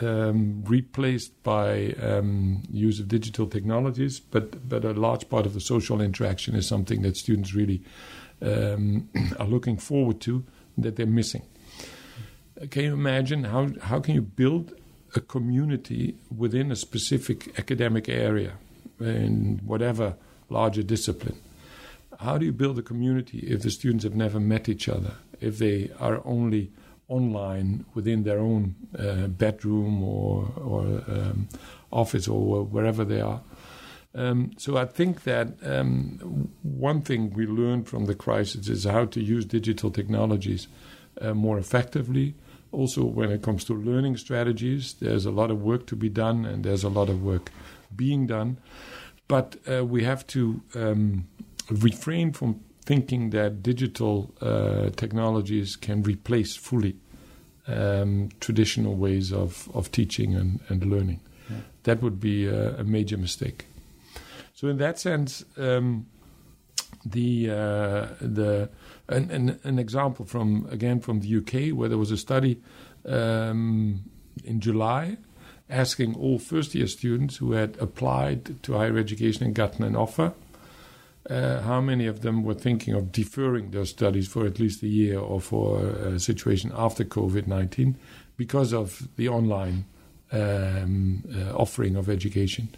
um, 0.01 0.63
replaced 0.65 1.41
by 1.43 1.93
um, 2.01 2.63
use 2.69 2.99
of 2.99 3.07
digital 3.07 3.47
technologies, 3.47 4.19
but 4.19 4.67
but 4.67 4.85
a 4.85 4.93
large 4.93 5.29
part 5.29 5.45
of 5.45 5.53
the 5.53 5.59
social 5.59 6.01
interaction 6.01 6.55
is 6.55 6.67
something 6.67 7.01
that 7.01 7.17
students 7.17 7.53
really 7.53 7.81
um, 8.41 9.09
are 9.39 9.47
looking 9.47 9.77
forward 9.77 10.19
to 10.21 10.43
that 10.77 10.95
they're 10.95 11.05
missing. 11.05 11.43
Can 12.69 12.83
you 12.83 12.93
imagine 12.93 13.45
how 13.45 13.69
how 13.81 13.99
can 13.99 14.15
you 14.15 14.21
build 14.21 14.73
a 15.17 15.21
community 15.21 16.15
within 16.35 16.71
a 16.71 16.75
specific 16.75 17.57
academic 17.59 18.09
area 18.09 18.53
in 18.99 19.61
whatever 19.65 20.15
larger 20.49 20.83
discipline? 20.83 21.39
How 22.19 22.37
do 22.37 22.45
you 22.45 22.51
build 22.51 22.79
a 22.79 22.83
community 22.83 23.39
if 23.39 23.61
the 23.61 23.71
students 23.71 24.03
have 24.03 24.15
never 24.15 24.39
met 24.39 24.69
each 24.69 24.87
other? 24.87 25.13
If 25.41 25.57
they 25.57 25.89
are 25.99 26.21
only 26.25 26.71
online 27.07 27.85
within 27.93 28.23
their 28.23 28.39
own 28.39 28.75
uh, 28.97 29.27
bedroom 29.27 30.03
or, 30.03 30.51
or 30.57 30.81
um, 31.07 31.47
office 31.91 32.27
or 32.27 32.63
wherever 32.63 33.03
they 33.03 33.21
are. 33.21 33.41
Um, 34.15 34.51
so 34.57 34.77
I 34.77 34.85
think 34.85 35.23
that 35.23 35.47
um, 35.63 36.49
one 36.61 37.01
thing 37.01 37.33
we 37.33 37.45
learned 37.47 37.87
from 37.87 38.05
the 38.05 38.15
crisis 38.15 38.69
is 38.69 38.83
how 38.85 39.05
to 39.05 39.21
use 39.21 39.45
digital 39.45 39.89
technologies 39.91 40.67
uh, 41.19 41.33
more 41.33 41.57
effectively. 41.57 42.35
Also, 42.73 43.05
when 43.05 43.31
it 43.31 43.43
comes 43.43 43.63
to 43.65 43.73
learning 43.73 44.17
strategies, 44.17 44.95
there's 44.95 45.25
a 45.25 45.31
lot 45.31 45.51
of 45.51 45.61
work 45.61 45.85
to 45.85 45.95
be 45.95 46.09
done, 46.09 46.43
and 46.43 46.63
there's 46.63 46.83
a 46.83 46.89
lot 46.89 47.07
of 47.07 47.23
work 47.23 47.51
being 47.95 48.25
done. 48.25 48.57
But 49.27 49.57
uh, 49.71 49.85
we 49.85 50.03
have 50.03 50.25
to 50.27 50.61
um, 50.73 51.27
refrain 51.69 52.33
from 52.33 52.61
thinking 52.83 53.29
that 53.29 53.61
digital 53.61 54.33
uh, 54.41 54.89
technologies 54.95 55.75
can 55.75 56.01
replace 56.01 56.55
fully 56.55 56.97
um, 57.67 58.29
traditional 58.39 58.95
ways 58.95 59.31
of, 59.31 59.69
of 59.73 59.91
teaching 59.91 60.35
and, 60.35 60.59
and 60.67 60.83
learning. 60.85 61.21
Yeah. 61.49 61.57
That 61.83 62.01
would 62.01 62.19
be 62.19 62.47
a, 62.47 62.79
a, 62.79 62.83
major 62.83 63.17
mistake. 63.17 63.67
So, 64.53 64.67
in 64.67 64.77
that 64.77 64.99
sense, 64.99 65.45
um, 65.57 66.07
the 67.05 67.49
uh, 67.49 68.07
the 68.19 68.69
an, 69.09 69.29
an, 69.31 69.59
an, 69.63 69.79
example 69.79 70.25
from 70.25 70.67
again 70.71 70.99
from 70.99 71.19
the 71.19 71.37
UK 71.37 71.75
where 71.77 71.89
there 71.89 71.97
was 71.97 72.11
a 72.11 72.17
study 72.17 72.61
um, 73.05 74.03
in 74.43 74.59
July 74.59 75.17
asking 75.69 76.15
all 76.15 76.39
first 76.39 76.73
year 76.75 76.87
students 76.87 77.37
who 77.37 77.53
had 77.53 77.77
applied 77.79 78.61
to 78.63 78.73
higher 78.73 78.97
education 78.97 79.43
and 79.45 79.55
gotten 79.55 79.83
an 79.83 79.95
offer 79.95 80.33
uh, 81.29 81.61
how 81.61 81.79
many 81.79 82.05
of 82.05 82.21
them 82.21 82.43
were 82.43 82.53
thinking 82.53 82.93
of 82.93 83.11
deferring 83.11 83.71
their 83.71 83.85
studies 83.85 84.27
for 84.27 84.45
at 84.45 84.59
least 84.59 84.83
a 84.83 84.87
year 84.87 85.19
or 85.19 85.39
for 85.39 85.87
a 85.87 86.19
situation 86.19 86.71
after 86.75 87.03
COVID 87.05 87.47
19 87.47 87.97
because 88.35 88.73
of 88.73 89.07
the 89.15 89.29
online 89.29 89.85
um, 90.31 91.23
uh, 91.33 91.55
offering 91.55 91.95
of 91.95 92.09
education. 92.09 92.69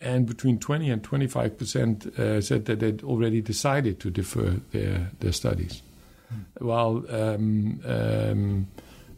And 0.00 0.26
between 0.26 0.58
20 0.58 0.90
and 0.90 1.02
25 1.02 1.58
percent 1.58 2.06
uh, 2.18 2.40
said 2.40 2.66
that 2.66 2.80
they'd 2.80 3.02
already 3.02 3.40
decided 3.40 3.98
to 4.00 4.10
defer 4.10 4.60
their, 4.72 5.10
their 5.20 5.32
studies. 5.32 5.82
Mm. 6.32 6.62
While 6.62 7.04
um, 7.10 7.80
um, 7.84 8.66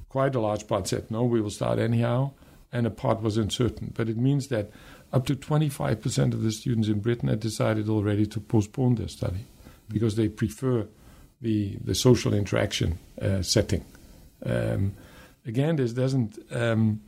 quite 0.09 0.35
a 0.35 0.41
large 0.41 0.67
part 0.67 0.89
said, 0.89 1.11
no, 1.11 1.25
we 1.25 1.41
will 1.41 1.51
start 1.51 1.79
anyhow, 1.79 2.33
and 2.73 2.87
a 2.87 2.91
part 2.91 3.23
was 3.23 3.37
uncertain. 3.37 3.93
But 3.95 4.09
it 4.09 4.17
means 4.17 4.49
that 4.49 4.71
up 5.13 5.27
to 5.27 5.35
25% 5.35 6.35
of 6.35 6.43
the 6.43 6.53
students 6.53 6.89
in 6.89 7.01
Britain 7.01 7.29
had 7.29 7.41
decided 7.41 7.89
already 7.89 8.27
to 8.27 8.41
postpone 8.41 8.97
their 8.97 9.09
study 9.09 9.47
because 9.89 10.17
they 10.17 10.29
prefer 10.29 10.87
the, 11.41 11.77
the 11.83 11.95
social 11.95 12.35
interaction 12.35 12.99
uh, 13.23 13.43
setting. 13.43 13.85
Um, 14.45 14.95
again, 15.47 15.77
this 15.77 15.93
doesn't 15.93 16.39
um, 16.51 17.01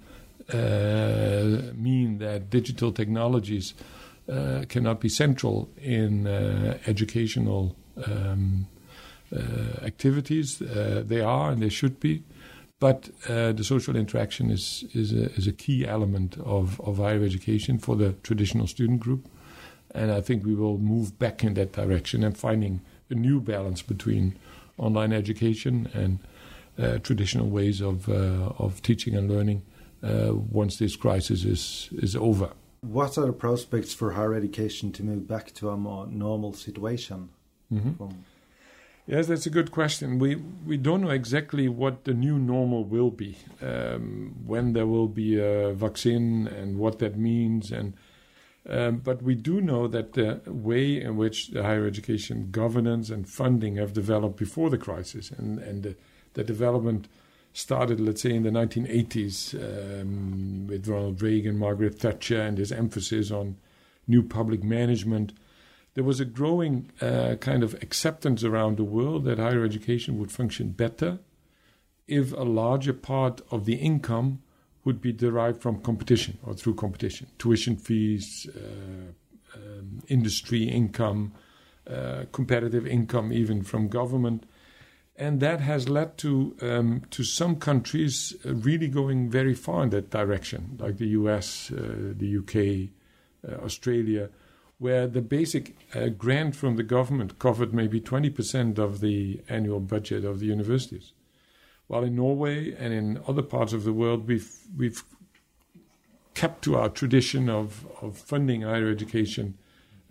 mean 0.54 2.18
that 2.18 2.50
digital 2.50 2.92
technologies 2.92 3.74
uh, 4.30 4.64
cannot 4.68 5.00
be 5.00 5.08
central 5.08 5.68
in 5.80 6.26
uh, 6.26 6.78
educational 6.86 7.74
um, 8.06 8.66
uh, 9.34 9.84
activities. 9.84 10.60
Uh, 10.62 11.02
they 11.06 11.20
are 11.20 11.50
and 11.50 11.62
they 11.62 11.68
should 11.68 12.00
be. 12.00 12.22
But 12.80 13.10
uh, 13.28 13.52
the 13.52 13.62
social 13.62 13.94
interaction 13.94 14.50
is 14.50 14.84
is 14.94 15.12
a, 15.12 15.30
is 15.34 15.46
a 15.46 15.52
key 15.52 15.86
element 15.86 16.38
of, 16.38 16.80
of 16.80 16.96
higher 16.96 17.22
education 17.22 17.78
for 17.78 17.94
the 17.94 18.14
traditional 18.22 18.66
student 18.66 19.00
group, 19.00 19.28
and 19.94 20.10
I 20.10 20.22
think 20.22 20.44
we 20.44 20.54
will 20.54 20.78
move 20.78 21.18
back 21.18 21.44
in 21.44 21.54
that 21.54 21.72
direction 21.72 22.24
and 22.24 22.36
finding 22.36 22.80
a 23.10 23.14
new 23.14 23.38
balance 23.40 23.82
between 23.82 24.34
online 24.78 25.12
education 25.12 25.90
and 25.92 26.18
uh, 26.78 26.98
traditional 26.98 27.48
ways 27.50 27.82
of 27.82 28.08
uh, 28.08 28.54
of 28.58 28.80
teaching 28.80 29.14
and 29.14 29.30
learning 29.30 29.62
uh, 30.02 30.34
once 30.34 30.76
this 30.76 30.96
crisis 30.96 31.44
is 31.44 31.88
is 31.92 32.16
over. 32.16 32.52
What 32.80 33.18
are 33.18 33.26
the 33.26 33.32
prospects 33.32 33.92
for 33.92 34.12
higher 34.12 34.34
education 34.34 34.92
to 34.92 35.02
move 35.02 35.26
back 35.26 35.52
to 35.54 35.68
a 35.68 35.76
more 35.76 36.06
normal 36.06 36.52
situation? 36.54 37.28
Mm 37.70 37.80
-hmm. 37.80 38.12
Yes, 39.06 39.26
that's 39.26 39.46
a 39.46 39.50
good 39.50 39.70
question. 39.70 40.18
We 40.18 40.36
we 40.66 40.76
don't 40.76 41.00
know 41.00 41.10
exactly 41.10 41.68
what 41.68 42.04
the 42.04 42.14
new 42.14 42.38
normal 42.38 42.84
will 42.84 43.10
be, 43.10 43.36
um, 43.60 44.34
when 44.46 44.72
there 44.72 44.86
will 44.86 45.08
be 45.08 45.36
a 45.40 45.72
vaccine, 45.72 46.46
and 46.46 46.78
what 46.78 46.98
that 46.98 47.16
means, 47.16 47.72
and 47.72 47.94
um, 48.68 48.98
but 48.98 49.22
we 49.22 49.34
do 49.34 49.60
know 49.60 49.88
that 49.88 50.12
the 50.12 50.40
way 50.46 51.00
in 51.00 51.16
which 51.16 51.48
the 51.48 51.62
higher 51.62 51.86
education 51.86 52.50
governance 52.50 53.10
and 53.10 53.28
funding 53.28 53.76
have 53.76 53.92
developed 53.92 54.36
before 54.36 54.70
the 54.70 54.78
crisis, 54.78 55.32
and 55.32 55.58
and 55.58 55.82
the, 55.82 55.96
the 56.34 56.44
development 56.44 57.08
started, 57.52 58.00
let's 58.00 58.22
say, 58.22 58.34
in 58.34 58.42
the 58.42 58.50
1980s 58.50 59.54
um, 60.02 60.66
with 60.68 60.88
Ronald 60.88 61.20
Reagan, 61.20 61.58
Margaret 61.58 61.98
Thatcher, 61.98 62.40
and 62.40 62.58
his 62.58 62.72
emphasis 62.72 63.30
on 63.30 63.56
new 64.06 64.22
public 64.22 64.62
management 64.62 65.32
there 65.94 66.04
was 66.04 66.20
a 66.20 66.24
growing 66.24 66.90
uh, 67.00 67.34
kind 67.40 67.62
of 67.62 67.74
acceptance 67.82 68.44
around 68.44 68.76
the 68.76 68.84
world 68.84 69.24
that 69.24 69.38
higher 69.38 69.64
education 69.64 70.18
would 70.18 70.30
function 70.30 70.70
better 70.70 71.18
if 72.06 72.32
a 72.32 72.42
larger 72.42 72.92
part 72.92 73.40
of 73.50 73.64
the 73.64 73.74
income 73.74 74.40
would 74.84 75.00
be 75.00 75.12
derived 75.12 75.60
from 75.60 75.80
competition 75.80 76.38
or 76.42 76.54
through 76.54 76.74
competition, 76.74 77.26
tuition 77.38 77.76
fees, 77.76 78.48
uh, 78.56 79.12
um, 79.54 80.00
industry 80.08 80.64
income, 80.64 81.32
uh, 81.88 82.24
competitive 82.32 82.86
income, 82.86 83.32
even 83.32 83.62
from 83.62 83.88
government. 83.88 84.44
And 85.16 85.40
that 85.40 85.60
has 85.60 85.88
led 85.88 86.16
to 86.18 86.56
um, 86.62 87.02
to 87.10 87.24
some 87.24 87.56
countries 87.56 88.34
uh, 88.46 88.54
really 88.54 88.88
going 88.88 89.28
very 89.28 89.54
far 89.54 89.82
in 89.82 89.90
that 89.90 90.10
direction, 90.10 90.78
like 90.80 90.96
the 90.96 91.08
U.S., 91.08 91.70
uh, 91.70 92.14
the 92.16 92.26
U.K., 92.26 92.90
uh, 93.46 93.56
Australia, 93.56 94.30
where 94.78 95.06
the 95.06 95.20
basic 95.20 95.76
uh, 95.94 96.08
grant 96.08 96.56
from 96.56 96.76
the 96.76 96.82
government 96.82 97.38
covered 97.38 97.74
maybe 97.74 98.00
20% 98.00 98.78
of 98.78 99.00
the 99.00 99.40
annual 99.48 99.78
budget 99.78 100.24
of 100.24 100.40
the 100.40 100.46
universities. 100.46 101.12
While 101.86 102.04
in 102.04 102.16
Norway 102.16 102.72
and 102.72 102.94
in 102.94 103.20
other 103.28 103.42
parts 103.42 103.74
of 103.74 103.84
the 103.84 103.92
world, 103.92 104.26
we've, 104.26 104.50
we've 104.74 105.04
kept 106.34 106.62
to 106.64 106.76
our 106.76 106.88
tradition 106.88 107.50
of, 107.50 107.86
of 108.00 108.16
funding 108.16 108.62
higher 108.62 108.88
education 108.88 109.58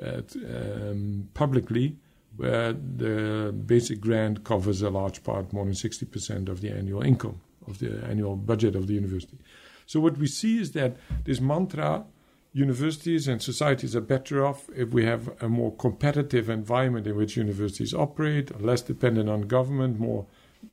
uh, 0.03 0.22
um, 0.46 1.29
publicly, 1.34 1.96
where 2.39 2.72
the 2.72 3.51
basic 3.51 4.00
grant 4.00 4.46
covers 4.46 4.81
a 4.81 4.89
large 4.89 5.22
part, 5.25 5.51
more 5.51 5.65
than 5.65 5.74
60% 5.74 6.48
of 6.48 6.62
the 6.62 6.69
annual 6.69 7.01
income, 7.01 7.41
of 7.67 7.79
the 7.79 8.01
annual 8.05 8.38
budget 8.38 8.77
of 8.77 8.88
the 8.88 8.93
university. 8.93 9.38
So, 9.86 10.00
what 10.00 10.17
we 10.17 10.27
see 10.27 10.62
is 10.62 10.72
that 10.72 10.96
this 11.25 11.41
mantra 11.41 12.05
universities 12.53 13.27
and 13.27 13.41
societies 13.41 13.93
are 13.93 14.01
better 14.15 14.46
off 14.46 14.69
if 14.74 14.89
we 14.89 15.03
have 15.03 15.29
a 15.41 15.50
more 15.50 15.75
competitive 15.75 16.50
environment 16.50 17.08
in 17.08 17.17
which 17.17 17.36
universities 17.36 17.93
operate, 17.93 18.62
less 18.62 18.81
dependent 18.81 19.29
on 19.29 19.41
government, 19.41 20.00
more 20.00 20.25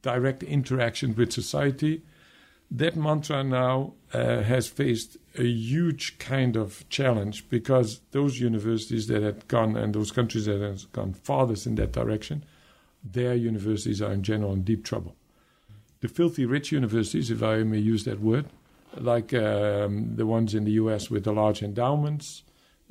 direct 0.02 0.44
interaction 0.44 1.16
with 1.16 1.32
society. 1.32 2.02
That 2.70 2.96
mantra 2.96 3.44
now 3.44 3.94
uh, 4.12 4.42
has 4.42 4.66
faced 4.66 5.16
a 5.38 5.44
huge 5.44 6.18
kind 6.18 6.56
of 6.56 6.88
challenge 6.88 7.48
because 7.48 8.00
those 8.10 8.40
universities 8.40 9.06
that 9.06 9.22
had 9.22 9.46
gone 9.48 9.76
and 9.76 9.94
those 9.94 10.10
countries 10.10 10.46
that 10.46 10.60
have 10.60 10.90
gone 10.92 11.12
farthest 11.12 11.66
in 11.66 11.76
that 11.76 11.92
direction, 11.92 12.44
their 13.04 13.34
universities 13.34 14.02
are 14.02 14.12
in 14.12 14.22
general 14.22 14.52
in 14.52 14.62
deep 14.62 14.84
trouble. 14.84 15.14
The 16.00 16.08
filthy 16.08 16.44
rich 16.44 16.72
universities, 16.72 17.30
if 17.30 17.42
I 17.42 17.62
may 17.62 17.78
use 17.78 18.04
that 18.04 18.20
word, 18.20 18.46
like 18.96 19.32
um, 19.32 20.16
the 20.16 20.26
ones 20.26 20.54
in 20.54 20.64
the 20.64 20.72
US 20.72 21.10
with 21.10 21.24
the 21.24 21.32
large 21.32 21.62
endowments, 21.62 22.42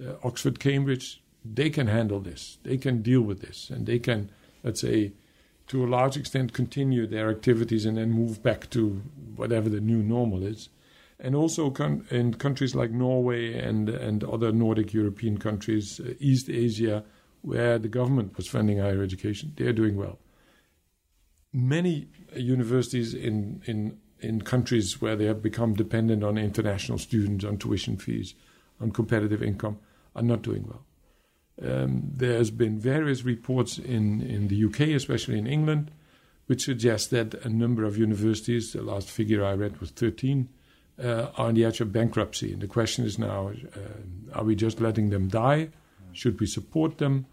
uh, 0.01 0.13
Oxford, 0.23 0.59
Cambridge, 0.59 1.21
they 1.43 1.69
can 1.69 1.87
handle 1.87 2.19
this. 2.19 2.57
They 2.63 2.77
can 2.77 3.01
deal 3.01 3.21
with 3.21 3.41
this. 3.41 3.69
And 3.69 3.85
they 3.85 3.99
can, 3.99 4.29
let's 4.63 4.81
say, 4.81 5.13
to 5.67 5.83
a 5.83 5.87
large 5.87 6.17
extent, 6.17 6.53
continue 6.53 7.07
their 7.07 7.29
activities 7.29 7.85
and 7.85 7.97
then 7.97 8.11
move 8.11 8.43
back 8.43 8.69
to 8.71 9.01
whatever 9.35 9.69
the 9.69 9.81
new 9.81 10.03
normal 10.03 10.43
is. 10.43 10.69
And 11.19 11.35
also 11.35 11.69
con- 11.69 12.05
in 12.11 12.33
countries 12.35 12.75
like 12.75 12.91
Norway 12.91 13.57
and, 13.57 13.89
and 13.89 14.23
other 14.23 14.51
Nordic 14.51 14.93
European 14.93 15.37
countries, 15.37 15.99
uh, 15.99 16.13
East 16.19 16.49
Asia, 16.49 17.03
where 17.41 17.79
the 17.79 17.87
government 17.87 18.37
was 18.37 18.47
funding 18.47 18.79
higher 18.79 19.01
education, 19.01 19.53
they're 19.55 19.73
doing 19.73 19.95
well. 19.95 20.19
Many 21.53 22.09
universities 22.35 23.13
in, 23.13 23.61
in 23.65 23.97
in 24.25 24.41
countries 24.41 25.01
where 25.01 25.15
they 25.15 25.25
have 25.25 25.41
become 25.41 25.73
dependent 25.73 26.23
on 26.23 26.37
international 26.37 26.97
students, 26.97 27.45
on 27.45 27.57
tuition 27.57 27.97
fees, 27.97 28.33
on 28.79 28.91
competitive 28.91 29.43
income, 29.43 29.77
are 30.15 30.23
not 30.23 30.41
doing 30.41 30.65
well. 30.67 30.83
Um, 31.61 32.01
there's 32.13 32.51
been 32.51 32.79
various 32.79 33.23
reports 33.23 33.77
in, 33.77 34.21
in 34.21 34.49
the 34.49 34.65
UK, 34.65 34.95
especially 34.95 35.37
in 35.37 35.47
England, 35.47 35.91
which 36.47 36.63
suggest 36.63 37.11
that 37.11 37.33
a 37.45 37.49
number 37.49 37.85
of 37.85 37.97
universities, 37.97 38.73
the 38.73 38.81
last 38.81 39.09
figure 39.09 39.43
I 39.43 39.53
read 39.53 39.79
was 39.79 39.91
13, 39.91 40.49
uh, 41.01 41.27
are 41.37 41.47
on 41.47 41.55
the 41.55 41.65
edge 41.65 41.81
of 41.81 41.91
bankruptcy. 41.91 42.53
And 42.53 42.61
the 42.61 42.67
question 42.67 43.05
is 43.05 43.17
now 43.17 43.51
uh, 43.75 44.37
are 44.37 44.43
we 44.43 44.55
just 44.55 44.81
letting 44.81 45.09
them 45.09 45.27
die? 45.27 45.69
Should 46.11 46.39
we 46.39 46.45
support 46.45 46.97
them? 46.97 47.25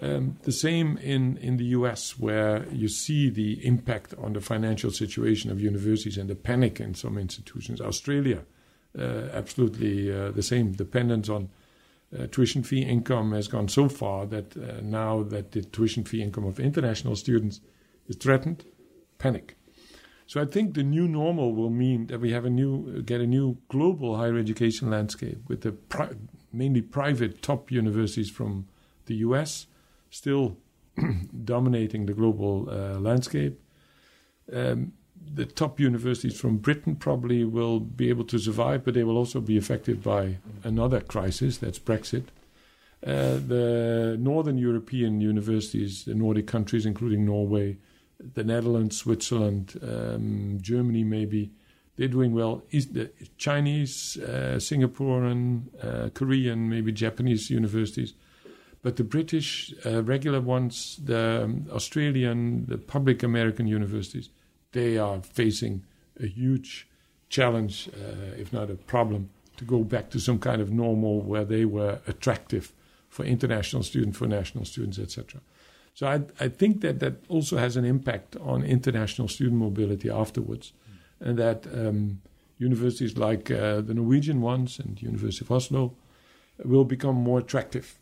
Um, 0.00 0.36
the 0.42 0.52
same 0.52 0.96
in, 0.98 1.38
in 1.38 1.56
the 1.56 1.64
US, 1.66 2.18
where 2.18 2.66
you 2.70 2.88
see 2.88 3.30
the 3.30 3.64
impact 3.66 4.14
on 4.18 4.32
the 4.32 4.40
financial 4.40 4.90
situation 4.90 5.50
of 5.50 5.60
universities 5.60 6.18
and 6.18 6.30
the 6.30 6.36
panic 6.36 6.78
in 6.78 6.94
some 6.94 7.18
institutions. 7.18 7.80
Australia, 7.80 8.42
uh, 8.96 9.28
absolutely 9.32 10.12
uh, 10.12 10.30
the 10.30 10.42
same. 10.42 10.72
Dependence 10.72 11.28
on 11.28 11.48
uh, 12.16 12.26
tuition 12.30 12.62
fee 12.62 12.82
income 12.82 13.32
has 13.32 13.48
gone 13.48 13.68
so 13.68 13.88
far 13.88 14.26
that 14.26 14.56
uh, 14.56 14.80
now 14.82 15.22
that 15.22 15.52
the 15.52 15.62
tuition 15.62 16.04
fee 16.04 16.22
income 16.22 16.44
of 16.44 16.58
international 16.58 17.16
students 17.16 17.60
is 18.06 18.16
threatened, 18.16 18.64
panic. 19.18 19.56
So 20.26 20.40
I 20.40 20.44
think 20.44 20.74
the 20.74 20.82
new 20.82 21.08
normal 21.08 21.54
will 21.54 21.70
mean 21.70 22.06
that 22.08 22.20
we 22.20 22.32
have 22.32 22.44
a 22.44 22.50
new 22.50 23.02
get 23.02 23.20
a 23.20 23.26
new 23.26 23.58
global 23.68 24.16
higher 24.16 24.36
education 24.36 24.90
landscape 24.90 25.38
with 25.48 25.62
the 25.62 25.72
pri- 25.72 26.16
mainly 26.52 26.82
private 26.82 27.42
top 27.42 27.70
universities 27.70 28.30
from 28.30 28.66
the 29.06 29.16
US 29.16 29.66
still 30.10 30.58
dominating 31.44 32.06
the 32.06 32.12
global 32.12 32.68
uh, 32.70 32.98
landscape. 32.98 33.60
Um, 34.52 34.92
the 35.34 35.46
top 35.46 35.80
universities 35.80 36.38
from 36.38 36.58
Britain 36.58 36.96
probably 36.96 37.44
will 37.44 37.80
be 37.80 38.08
able 38.08 38.24
to 38.24 38.38
survive, 38.38 38.84
but 38.84 38.94
they 38.94 39.04
will 39.04 39.16
also 39.16 39.40
be 39.40 39.56
affected 39.56 40.02
by 40.02 40.38
another 40.64 41.00
crisis 41.00 41.58
that's 41.58 41.78
Brexit. 41.78 42.24
Uh, 43.06 43.38
the 43.46 44.16
northern 44.18 44.58
European 44.58 45.20
universities, 45.20 46.04
the 46.04 46.14
Nordic 46.14 46.46
countries, 46.46 46.84
including 46.84 47.24
Norway, 47.24 47.76
the 48.34 48.42
Netherlands, 48.42 48.96
Switzerland, 48.96 49.78
um, 49.82 50.58
Germany, 50.60 51.04
maybe, 51.04 51.52
they're 51.96 52.08
doing 52.08 52.34
well. 52.34 52.62
East, 52.70 52.94
the 52.94 53.10
Chinese, 53.36 54.18
uh, 54.18 54.56
Singaporean, 54.58 55.62
uh, 55.82 56.10
Korean, 56.10 56.68
maybe 56.68 56.90
Japanese 56.92 57.50
universities 57.50 58.14
but 58.82 58.96
the 58.96 59.04
British 59.04 59.74
uh, 59.84 60.02
regular 60.02 60.40
ones, 60.40 61.00
the 61.02 61.42
um, 61.44 61.66
Australian, 61.72 62.66
the 62.66 62.78
public 62.78 63.22
American 63.22 63.66
universities, 63.66 64.30
they 64.72 64.98
are 64.98 65.20
facing 65.22 65.84
a 66.20 66.26
huge 66.26 66.88
challenge, 67.28 67.88
uh, 67.94 68.34
if 68.36 68.52
not 68.52 68.70
a 68.70 68.74
problem, 68.74 69.30
to 69.56 69.64
go 69.64 69.82
back 69.82 70.10
to 70.10 70.20
some 70.20 70.38
kind 70.38 70.60
of 70.60 70.70
normal 70.70 71.20
where 71.20 71.44
they 71.44 71.64
were 71.64 72.00
attractive 72.06 72.72
for 73.08 73.24
international 73.24 73.82
students, 73.82 74.18
for 74.18 74.26
national 74.26 74.64
students, 74.64 74.98
etc. 74.98 75.40
So 75.94 76.06
I, 76.06 76.20
I 76.38 76.48
think 76.48 76.80
that 76.82 77.00
that 77.00 77.14
also 77.28 77.56
has 77.56 77.76
an 77.76 77.84
impact 77.84 78.36
on 78.36 78.62
international 78.62 79.28
student 79.28 79.56
mobility 79.60 80.08
afterwards, 80.08 80.72
mm. 80.88 81.28
and 81.28 81.38
that 81.38 81.66
um, 81.74 82.20
universities 82.58 83.16
like 83.16 83.50
uh, 83.50 83.80
the 83.80 83.94
Norwegian 83.94 84.40
ones 84.40 84.78
and 84.78 85.00
University 85.02 85.44
of 85.44 85.50
Oslo 85.50 85.94
will 86.64 86.84
become 86.84 87.16
more 87.16 87.38
attractive 87.40 87.98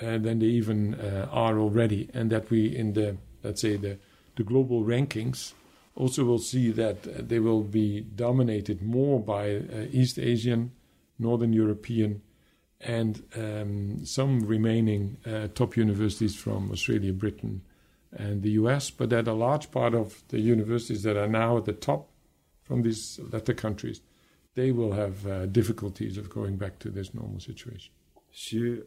uh, 0.00 0.18
than 0.18 0.40
they 0.40 0.46
even 0.46 0.94
uh, 0.94 1.28
are 1.30 1.58
already, 1.58 2.10
and 2.12 2.30
that 2.30 2.50
we 2.50 2.66
in 2.66 2.92
the 2.92 3.16
let's 3.42 3.60
say 3.60 3.76
the 3.76 3.98
the 4.36 4.42
global 4.42 4.82
rankings 4.84 5.52
also 5.94 6.24
will 6.24 6.38
see 6.38 6.70
that 6.70 7.06
uh, 7.06 7.10
they 7.18 7.38
will 7.38 7.62
be 7.62 8.00
dominated 8.00 8.82
more 8.82 9.20
by 9.20 9.56
uh, 9.56 9.86
East 9.90 10.18
Asian, 10.18 10.72
Northern 11.18 11.52
European, 11.52 12.22
and 12.80 13.22
um, 13.36 14.04
some 14.04 14.40
remaining 14.40 15.16
uh, 15.26 15.48
top 15.54 15.76
universities 15.76 16.34
from 16.34 16.70
Australia, 16.72 17.12
Britain, 17.12 17.62
and 18.12 18.42
the 18.42 18.50
US, 18.52 18.90
but 18.90 19.10
that 19.10 19.28
a 19.28 19.32
large 19.32 19.70
part 19.70 19.94
of 19.94 20.22
the 20.28 20.40
universities 20.40 21.02
that 21.02 21.16
are 21.16 21.28
now 21.28 21.56
at 21.56 21.64
the 21.64 21.72
top 21.72 22.08
from 22.62 22.82
these 22.82 23.20
latter 23.30 23.54
countries, 23.54 24.00
they 24.54 24.70
will 24.70 24.92
have 24.92 25.26
uh, 25.26 25.46
difficulties 25.46 26.18
of 26.18 26.28
going 26.28 26.56
back 26.56 26.78
to 26.80 26.90
this 26.90 27.14
normal 27.14 27.40
situation. 27.40 27.92
So 28.32 28.56
you 28.56 28.86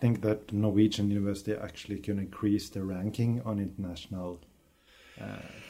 think 0.00 0.22
that 0.22 0.52
Norwegian 0.52 1.10
university 1.10 1.54
actually 1.54 1.98
can 1.98 2.18
increase 2.18 2.68
their 2.68 2.84
ranking 2.84 3.40
on 3.44 3.58
international, 3.58 4.40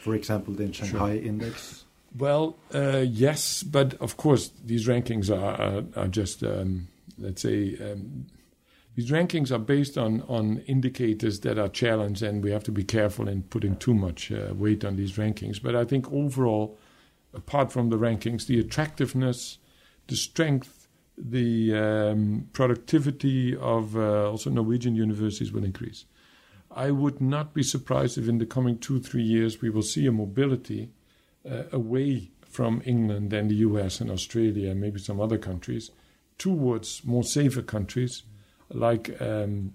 for 0.02 0.14
example, 0.14 0.54
the 0.54 0.72
Shanghai 0.72 1.16
sure. 1.16 1.24
index? 1.24 1.84
Well, 2.16 2.56
uh, 2.74 3.04
yes, 3.08 3.62
but 3.62 3.94
of 3.94 4.16
course 4.16 4.50
these 4.64 4.86
rankings 4.86 5.30
are 5.30 5.60
are, 5.60 5.84
are 5.96 6.08
just 6.08 6.42
um, 6.42 6.88
let's 7.18 7.42
say 7.42 7.76
um, 7.80 8.26
these 8.96 9.10
rankings 9.10 9.50
are 9.50 9.58
based 9.58 9.96
on 9.96 10.22
on 10.22 10.58
indicators 10.66 11.40
that 11.40 11.58
are 11.58 11.68
challenged, 11.68 12.22
and 12.22 12.44
we 12.44 12.50
have 12.50 12.64
to 12.64 12.72
be 12.72 12.84
careful 12.84 13.28
in 13.28 13.44
putting 13.44 13.76
too 13.76 13.94
much 13.94 14.30
uh, 14.30 14.52
weight 14.54 14.84
on 14.84 14.96
these 14.96 15.12
rankings. 15.12 15.62
But 15.62 15.74
I 15.74 15.84
think 15.84 16.12
overall, 16.12 16.78
apart 17.32 17.72
from 17.72 17.88
the 17.88 17.96
rankings, 17.96 18.46
the 18.46 18.60
attractiveness, 18.60 19.58
the 20.08 20.16
strength 20.16 20.82
the 21.16 21.74
um, 21.74 22.48
productivity 22.52 23.56
of 23.56 23.96
uh, 23.96 24.30
also 24.30 24.50
Norwegian 24.50 24.96
universities 24.96 25.52
will 25.52 25.64
increase. 25.64 26.04
I 26.74 26.90
would 26.90 27.20
not 27.20 27.54
be 27.54 27.62
surprised 27.62 28.18
if 28.18 28.28
in 28.28 28.38
the 28.38 28.46
coming 28.46 28.78
two, 28.78 29.00
three 29.00 29.22
years 29.22 29.60
we 29.60 29.70
will 29.70 29.82
see 29.82 30.06
a 30.06 30.12
mobility 30.12 30.90
uh, 31.48 31.64
away 31.72 32.30
from 32.48 32.82
England 32.84 33.32
and 33.32 33.50
the 33.50 33.56
US 33.56 34.00
and 34.00 34.10
Australia 34.10 34.70
and 34.70 34.80
maybe 34.80 35.00
some 35.00 35.20
other 35.20 35.38
countries 35.38 35.90
towards 36.38 37.04
more 37.04 37.24
safer 37.24 37.62
countries 37.62 38.22
like, 38.70 39.20
um, 39.20 39.74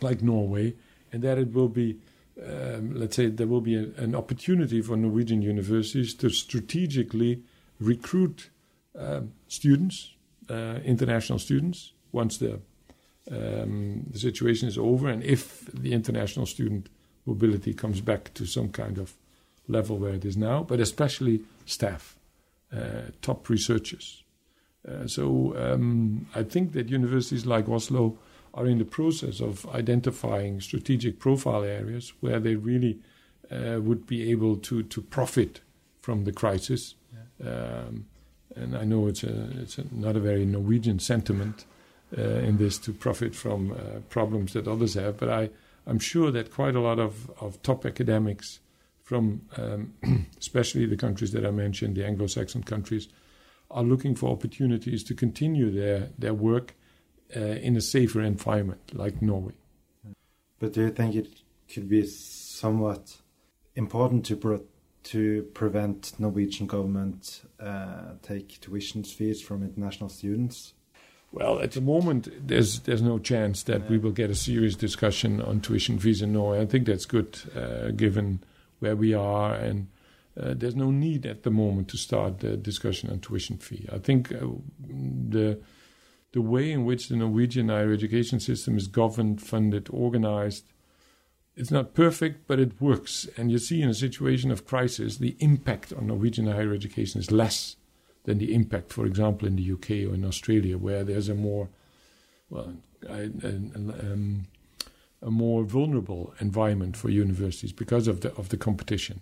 like 0.00 0.22
Norway, 0.22 0.74
and 1.12 1.22
that 1.22 1.38
it 1.38 1.52
will 1.52 1.68
be, 1.68 1.98
um, 2.44 2.94
let's 2.94 3.16
say, 3.16 3.28
there 3.28 3.46
will 3.46 3.60
be 3.60 3.76
a, 3.76 3.86
an 3.96 4.14
opportunity 4.14 4.80
for 4.82 4.96
Norwegian 4.96 5.42
universities 5.42 6.14
to 6.14 6.28
strategically 6.30 7.42
recruit 7.78 8.50
um, 8.98 9.32
students 9.48 10.12
uh, 10.48 10.78
international 10.84 11.38
students 11.38 11.92
once 12.12 12.38
the 12.38 12.60
um, 13.30 14.04
the 14.10 14.18
situation 14.18 14.68
is 14.68 14.78
over, 14.78 15.08
and 15.08 15.22
if 15.22 15.66
the 15.72 15.92
international 15.92 16.46
student 16.46 16.88
mobility 17.24 17.74
comes 17.74 18.00
back 18.00 18.32
to 18.34 18.46
some 18.46 18.68
kind 18.68 18.98
of 18.98 19.14
level 19.68 19.98
where 19.98 20.14
it 20.14 20.24
is 20.24 20.36
now, 20.36 20.62
but 20.62 20.80
especially 20.80 21.40
staff, 21.64 22.16
uh, 22.72 23.10
top 23.22 23.48
researchers. 23.48 24.22
Uh, 24.88 25.06
so 25.06 25.54
um, 25.58 26.26
I 26.34 26.44
think 26.44 26.72
that 26.72 26.88
universities 26.88 27.44
like 27.44 27.68
Oslo 27.68 28.16
are 28.54 28.66
in 28.66 28.78
the 28.78 28.84
process 28.84 29.40
of 29.40 29.66
identifying 29.74 30.60
strategic 30.60 31.18
profile 31.18 31.64
areas 31.64 32.12
where 32.20 32.38
they 32.38 32.54
really 32.54 33.00
uh, 33.50 33.80
would 33.80 34.06
be 34.06 34.30
able 34.30 34.56
to 34.56 34.82
to 34.84 35.02
profit 35.02 35.60
from 36.00 36.24
the 36.24 36.32
crisis. 36.32 36.94
Yeah. 37.12 37.50
Um, 37.50 38.06
and 38.54 38.76
I 38.76 38.84
know 38.84 39.06
it's 39.06 39.22
a, 39.22 39.50
it's 39.60 39.78
a, 39.78 39.84
not 39.92 40.16
a 40.16 40.20
very 40.20 40.46
Norwegian 40.46 40.98
sentiment 40.98 41.66
in 42.22 42.56
this 42.56 42.78
to 42.78 42.92
profit 42.92 43.34
from 43.34 43.72
uh, 43.72 44.00
problems 44.08 44.52
that 44.54 44.66
others 44.66 44.94
have, 44.94 45.16
but 45.18 45.28
I, 45.28 45.50
I'm 45.86 45.98
sure 45.98 46.30
that 46.30 46.52
quite 46.52 46.74
a 46.74 46.80
lot 46.80 46.98
of, 46.98 47.30
of 47.40 47.62
top 47.62 47.86
academics 47.86 48.60
from 49.02 49.42
um, 49.56 49.94
especially 50.38 50.86
the 50.86 50.96
countries 50.96 51.32
that 51.32 51.46
I 51.46 51.50
mentioned, 51.50 51.96
the 51.96 52.04
Anglo-Saxon 52.04 52.64
countries, 52.64 53.08
are 53.70 53.84
looking 53.84 54.14
for 54.14 54.30
opportunities 54.30 55.04
to 55.04 55.14
continue 55.14 55.70
their, 55.70 56.10
their 56.18 56.34
work 56.34 56.74
uh, 57.36 57.40
in 57.40 57.76
a 57.76 57.80
safer 57.80 58.20
environment 58.20 58.80
like 58.92 59.22
Norway. 59.22 59.54
But 60.58 60.72
do 60.72 60.82
you 60.82 60.90
think 60.90 61.14
it 61.14 61.28
could 61.72 61.88
be 61.88 62.06
somewhat 62.06 63.16
important 63.74 64.24
to 64.26 64.66
to 65.04 65.44
prevent 65.54 66.18
Norwegian 66.18 66.66
government 66.66 67.42
uh, 67.60 68.14
take 68.22 68.60
tuition 68.60 69.04
fees 69.04 69.40
from 69.40 69.62
international 69.62 70.08
students? 70.08 70.74
Well, 71.32 71.60
at 71.60 71.72
the 71.72 71.80
moment, 71.80 72.28
there's 72.46 72.80
there's 72.80 73.02
no 73.02 73.18
chance 73.18 73.62
that 73.64 73.82
yeah. 73.82 73.88
we 73.88 73.98
will 73.98 74.12
get 74.12 74.30
a 74.30 74.34
serious 74.34 74.74
discussion 74.74 75.40
on 75.42 75.60
tuition 75.60 75.98
fees 75.98 76.22
in 76.22 76.32
Norway. 76.32 76.60
I 76.60 76.66
think 76.66 76.86
that's 76.86 77.04
good, 77.04 77.38
uh, 77.54 77.90
given 77.90 78.42
where 78.78 78.96
we 78.96 79.12
are, 79.12 79.54
and 79.54 79.88
uh, 80.40 80.54
there's 80.56 80.76
no 80.76 80.90
need 80.90 81.26
at 81.26 81.42
the 81.42 81.50
moment 81.50 81.88
to 81.88 81.96
start 81.96 82.40
the 82.40 82.56
discussion 82.56 83.10
on 83.10 83.20
tuition 83.20 83.58
fee. 83.58 83.86
I 83.92 83.98
think 83.98 84.32
uh, 84.32 84.46
the 84.88 85.60
the 86.32 86.42
way 86.42 86.70
in 86.70 86.84
which 86.84 87.08
the 87.08 87.16
Norwegian 87.16 87.68
higher 87.68 87.92
education 87.92 88.40
system 88.40 88.76
is 88.76 88.86
governed, 88.86 89.42
funded, 89.42 89.88
organized 89.90 90.64
it's 91.56 91.70
not 91.70 91.94
perfect, 91.94 92.46
but 92.46 92.60
it 92.60 92.80
works. 92.80 93.26
And 93.36 93.50
you 93.50 93.58
see 93.58 93.80
in 93.80 93.88
a 93.88 93.94
situation 93.94 94.50
of 94.50 94.66
crisis, 94.66 95.16
the 95.16 95.36
impact 95.40 95.92
on 95.92 96.06
Norwegian 96.06 96.46
higher 96.46 96.74
education 96.74 97.18
is 97.18 97.30
less 97.30 97.76
than 98.26 98.38
the 98.38 98.52
impact, 98.52 98.92
for 98.92 99.06
example, 99.06 99.48
in 99.48 99.56
the 99.56 99.72
UK 99.72 99.90
or 100.08 100.14
in 100.14 100.24
Australia, 100.24 100.76
where 100.76 101.02
there's 101.04 101.28
a 101.28 101.34
more, 101.34 101.68
well, 102.50 102.74
a, 103.08 103.24
um, 103.24 104.46
a 105.22 105.30
more 105.30 105.64
vulnerable 105.64 106.34
environment 106.40 106.96
for 106.96 107.08
universities 107.08 107.72
because 107.72 108.06
of 108.06 108.20
the 108.20 108.34
of 108.34 108.50
the 108.50 108.56
competition. 108.56 109.20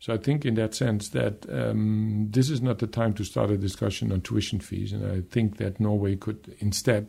So 0.00 0.14
I 0.14 0.16
think, 0.16 0.44
in 0.44 0.54
that 0.54 0.74
sense, 0.74 1.10
that 1.10 1.46
um, 1.50 2.28
this 2.30 2.50
is 2.50 2.60
not 2.60 2.78
the 2.78 2.86
time 2.86 3.14
to 3.14 3.24
start 3.24 3.50
a 3.50 3.56
discussion 3.56 4.12
on 4.12 4.20
tuition 4.20 4.58
fees, 4.58 4.92
and 4.92 5.04
I 5.06 5.20
think 5.20 5.58
that 5.58 5.78
Norway 5.78 6.16
could 6.16 6.56
instead 6.58 7.08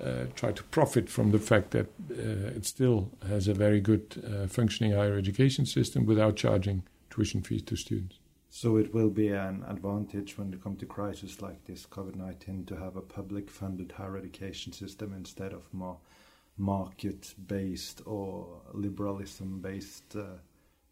uh, 0.00 0.24
try 0.34 0.52
to 0.52 0.62
profit 0.64 1.08
from 1.08 1.30
the 1.30 1.38
fact 1.38 1.70
that 1.70 1.86
uh, 2.10 2.56
it 2.56 2.66
still 2.66 3.10
has 3.28 3.48
a 3.48 3.54
very 3.54 3.80
good 3.80 4.22
uh, 4.26 4.46
functioning 4.46 4.92
higher 4.92 5.16
education 5.16 5.64
system 5.66 6.06
without 6.06 6.36
charging 6.36 6.82
tuition 7.10 7.42
fees 7.42 7.62
to 7.62 7.76
students. 7.76 8.18
So 8.60 8.76
it 8.76 8.92
will 8.92 9.10
be 9.10 9.28
an 9.28 9.64
advantage 9.68 10.36
when 10.36 10.52
it 10.52 10.60
comes 10.60 10.80
to 10.80 10.86
crisis 10.86 11.40
like 11.40 11.64
this 11.66 11.86
COVID 11.86 12.16
nineteen 12.16 12.64
to 12.64 12.74
have 12.74 12.96
a 12.96 13.00
public 13.00 13.48
funded 13.48 13.92
higher 13.92 14.16
education 14.16 14.72
system 14.72 15.14
instead 15.16 15.52
of 15.52 15.72
more 15.72 15.98
market 16.56 17.34
based 17.46 18.02
or 18.04 18.60
liberalism 18.72 19.60
based 19.60 20.16
uh, 20.16 20.38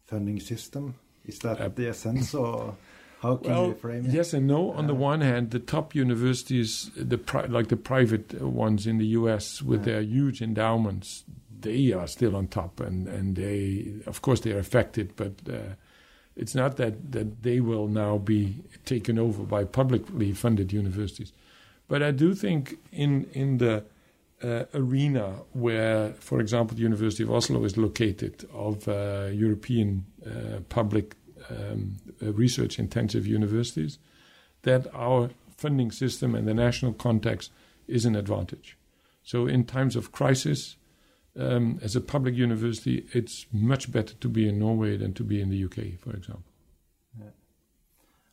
funding 0.05 0.39
system. 0.39 0.95
Is 1.25 1.39
that 1.39 1.59
uh, 1.59 1.67
the 1.67 1.89
essence, 1.89 2.33
or 2.33 2.77
how 3.19 3.35
can 3.35 3.51
well, 3.51 3.67
you 3.67 3.73
frame 3.73 4.05
it? 4.05 4.13
Yes 4.13 4.33
and 4.33 4.47
no. 4.47 4.71
On 4.71 4.87
the 4.87 4.95
one 4.95 5.19
hand, 5.19 5.51
the 5.51 5.59
top 5.59 5.93
universities, 5.93 6.89
the 6.95 7.17
pri- 7.17 7.47
like 7.47 7.67
the 7.67 7.75
private 7.75 8.41
ones 8.41 8.87
in 8.87 8.97
the 8.97 9.07
U.S. 9.19 9.61
with 9.61 9.83
their 9.83 9.99
huge 9.99 10.41
endowments, 10.41 11.25
they 11.59 11.91
are 11.91 12.07
still 12.07 12.33
on 12.33 12.47
top, 12.47 12.79
and 12.79 13.09
and 13.09 13.35
they, 13.35 13.95
of 14.05 14.21
course, 14.21 14.39
they 14.39 14.53
are 14.53 14.59
affected, 14.59 15.17
but. 15.17 15.33
It's 16.37 16.53
not 16.53 16.77
that, 16.77 17.11
that 17.11 17.43
they 17.43 17.59
will 17.59 17.87
now 17.87 18.19
be 18.19 18.63
taken 18.85 19.17
over 19.17 19.43
by 19.43 19.63
publicly 19.63 20.31
funded 20.33 20.71
universities. 20.71 21.33
But 21.87 22.03
I 22.03 22.11
do 22.11 22.35
think 22.35 22.77
in, 22.91 23.25
in 23.33 23.57
the 23.57 23.83
uh, 24.43 24.65
arena 24.73 25.39
where, 25.53 26.13
for 26.19 26.39
example, 26.39 26.75
the 26.75 26.83
University 26.83 27.23
of 27.23 27.31
Oslo 27.31 27.63
is 27.63 27.75
located, 27.75 28.47
of 28.53 28.87
uh, 28.87 29.29
European 29.31 30.05
uh, 30.25 30.59
public 30.69 31.15
um, 31.49 31.97
research 32.21 32.77
intensive 32.77 33.25
universities, 33.25 33.97
that 34.61 34.85
our 34.93 35.31
funding 35.57 35.91
system 35.91 36.35
and 36.35 36.47
the 36.47 36.53
national 36.53 36.93
context 36.93 37.51
is 37.87 38.05
an 38.05 38.15
advantage. 38.15 38.77
So, 39.23 39.47
in 39.47 39.65
times 39.65 39.95
of 39.95 40.11
crisis, 40.11 40.75
um, 41.37 41.79
as 41.81 41.95
a 41.95 42.01
public 42.01 42.35
university, 42.35 43.07
it's 43.13 43.45
much 43.51 43.91
better 43.91 44.13
to 44.15 44.29
be 44.29 44.47
in 44.47 44.59
Norway 44.59 44.97
than 44.97 45.13
to 45.13 45.23
be 45.23 45.41
in 45.41 45.49
the 45.49 45.63
UK, 45.63 45.99
for 45.99 46.11
example. 46.15 46.51
Yeah. 47.19 47.29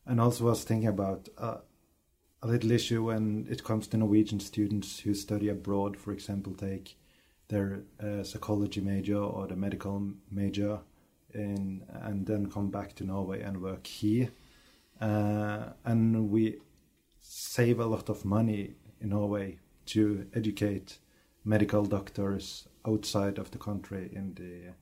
And 0.06 0.20
also, 0.20 0.46
I 0.46 0.50
was 0.50 0.64
thinking 0.64 0.88
about 0.88 1.28
uh, 1.38 1.58
a 2.42 2.46
little 2.46 2.70
issue 2.70 3.04
when 3.04 3.46
it 3.50 3.64
comes 3.64 3.86
to 3.88 3.96
Norwegian 3.96 4.40
students 4.40 5.00
who 5.00 5.14
study 5.14 5.48
abroad, 5.48 5.96
for 5.96 6.12
example, 6.12 6.54
take 6.54 6.96
their 7.48 7.82
uh, 8.02 8.22
psychology 8.22 8.80
major 8.80 9.18
or 9.18 9.46
the 9.46 9.56
medical 9.56 10.12
major 10.30 10.80
in, 11.32 11.82
and 11.88 12.26
then 12.26 12.50
come 12.50 12.70
back 12.70 12.94
to 12.96 13.04
Norway 13.04 13.42
and 13.42 13.60
work 13.60 13.86
here. 13.86 14.30
Uh, 15.00 15.70
and 15.84 16.30
we 16.30 16.58
save 17.20 17.80
a 17.80 17.86
lot 17.86 18.08
of 18.08 18.24
money 18.24 18.74
in 19.00 19.10
Norway 19.10 19.58
to 19.86 20.26
educate 20.34 20.98
medical 21.44 21.84
doctors 21.84 22.68
outside 22.86 23.38
of 23.38 23.50
the 23.50 23.58
country 23.58 24.10
in 24.12 24.34
the 24.34 24.74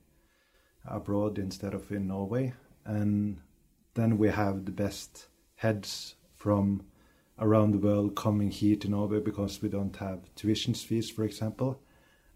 abroad 0.85 1.37
instead 1.37 1.73
of 1.73 1.91
in 1.91 2.07
Norway. 2.07 2.53
And 2.85 3.39
then 3.93 4.17
we 4.17 4.29
have 4.29 4.65
the 4.65 4.71
best 4.71 5.27
heads 5.55 6.15
from 6.35 6.83
around 7.39 7.71
the 7.71 7.79
world 7.79 8.15
coming 8.15 8.51
here 8.51 8.75
to 8.75 8.89
Norway 8.89 9.19
because 9.19 9.61
we 9.61 9.69
don't 9.69 9.95
have 9.97 10.33
tuition 10.35 10.73
fees, 10.73 11.09
for 11.09 11.23
example. 11.23 11.79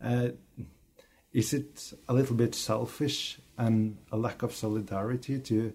Uh, 0.01 0.29
is 1.33 1.53
it 1.53 1.93
a 2.07 2.13
little 2.13 2.35
bit 2.35 2.55
selfish 2.55 3.39
and 3.57 3.97
a 4.11 4.17
lack 4.17 4.43
of 4.43 4.53
solidarity 4.53 5.39
to 5.39 5.73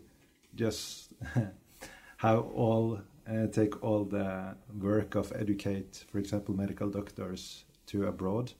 just 0.54 1.12
have 2.16 2.38
all 2.38 3.00
uh, 3.30 3.46
take 3.46 3.82
all 3.82 4.04
the 4.04 4.56
work 4.80 5.14
of 5.14 5.32
educate, 5.36 6.04
for 6.10 6.18
example, 6.18 6.54
medical 6.54 6.90
doctors 6.90 7.64
to 7.86 8.06
abroad, 8.06 8.52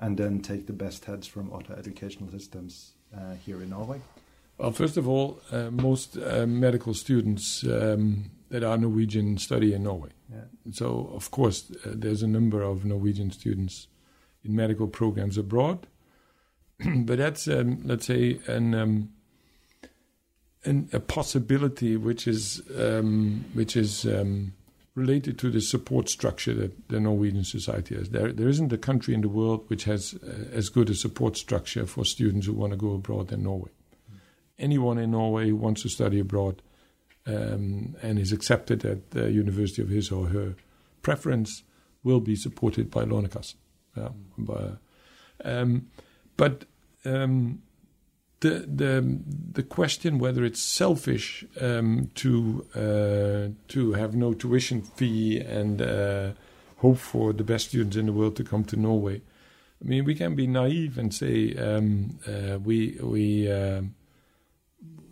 and 0.00 0.16
then 0.16 0.40
take 0.40 0.66
the 0.66 0.72
best 0.72 1.04
heads 1.04 1.26
from 1.26 1.52
other 1.52 1.74
educational 1.78 2.30
systems 2.30 2.92
uh, 3.16 3.34
here 3.44 3.62
in 3.62 3.70
Norway? 3.70 4.00
Well, 4.58 4.72
first 4.72 4.96
of 4.96 5.08
all, 5.08 5.40
uh, 5.52 5.70
most 5.70 6.16
uh, 6.16 6.46
medical 6.46 6.94
students 6.94 7.64
um, 7.64 8.30
that 8.50 8.64
are 8.64 8.76
Norwegian 8.76 9.38
study 9.38 9.72
in 9.72 9.84
Norway. 9.84 10.10
Yeah. 10.30 10.44
So, 10.72 11.10
of 11.14 11.30
course, 11.30 11.70
uh, 11.84 11.92
there's 11.94 12.22
a 12.22 12.26
number 12.26 12.62
of 12.62 12.84
Norwegian 12.84 13.30
students 13.30 13.86
in 14.44 14.56
medical 14.56 14.88
programs 14.88 15.38
abroad. 15.38 15.86
but 16.78 17.18
that's, 17.18 17.46
um, 17.48 17.80
let's 17.84 18.06
say, 18.06 18.40
an, 18.46 18.74
um, 18.74 19.10
an, 20.64 20.88
a 20.92 21.00
possibility 21.00 21.96
which 21.96 22.26
is 22.26 22.62
um, 22.78 23.44
which 23.54 23.76
is 23.76 24.04
um, 24.04 24.52
related 25.00 25.38
to 25.38 25.50
the 25.50 25.60
support 25.60 26.08
structure 26.08 26.54
that 26.54 26.88
the 26.88 27.00
Norwegian 27.00 27.44
society 27.44 27.94
has. 27.96 28.10
There, 28.10 28.32
there 28.32 28.48
isn't 28.48 28.72
a 28.72 28.78
country 28.78 29.14
in 29.14 29.22
the 29.22 29.28
world 29.28 29.64
which 29.68 29.84
has 29.84 30.14
uh, 30.14 30.44
as 30.52 30.68
good 30.68 30.90
a 30.90 30.94
support 30.94 31.36
structure 31.36 31.86
for 31.86 32.04
students 32.04 32.46
who 32.46 32.52
want 32.52 32.72
to 32.72 32.76
go 32.76 32.94
abroad 32.94 33.28
than 33.28 33.42
Norway 33.42 33.70
anyone 34.60 34.98
in 34.98 35.10
Norway 35.10 35.48
who 35.48 35.56
wants 35.56 35.82
to 35.82 35.88
study 35.88 36.20
abroad 36.20 36.62
um, 37.26 37.96
and 38.02 38.18
is 38.18 38.32
accepted 38.32 38.84
at 38.84 39.10
the 39.10 39.30
university 39.30 39.82
of 39.82 39.88
his 39.88 40.12
or 40.12 40.26
her 40.26 40.54
preference 41.02 41.62
will 42.04 42.20
be 42.20 42.36
supported 42.36 42.90
by 42.90 43.04
Lånekassen. 43.04 43.56
Yeah, 43.96 44.10
um, 45.44 45.88
but 46.36 46.64
um, 47.04 47.62
the 48.40 48.66
the 48.66 49.20
the 49.52 49.62
question 49.62 50.18
whether 50.18 50.44
it's 50.44 50.60
selfish 50.60 51.44
um, 51.60 52.10
to 52.14 52.66
uh, 52.74 53.54
to 53.68 53.92
have 53.92 54.14
no 54.14 54.34
tuition 54.34 54.82
fee 54.82 55.38
and 55.38 55.82
uh, 55.82 56.32
hope 56.78 56.98
for 56.98 57.32
the 57.32 57.44
best 57.44 57.68
students 57.68 57.96
in 57.96 58.06
the 58.06 58.12
world 58.12 58.36
to 58.36 58.44
come 58.44 58.64
to 58.64 58.76
Norway. 58.76 59.20
I 59.82 59.88
mean, 59.88 60.04
we 60.04 60.14
can 60.14 60.34
be 60.34 60.46
naive 60.46 60.98
and 60.98 61.14
say 61.14 61.54
um, 61.54 62.18
uh, 62.26 62.58
we 62.58 62.98
we 63.02 63.50
uh, 63.50 63.82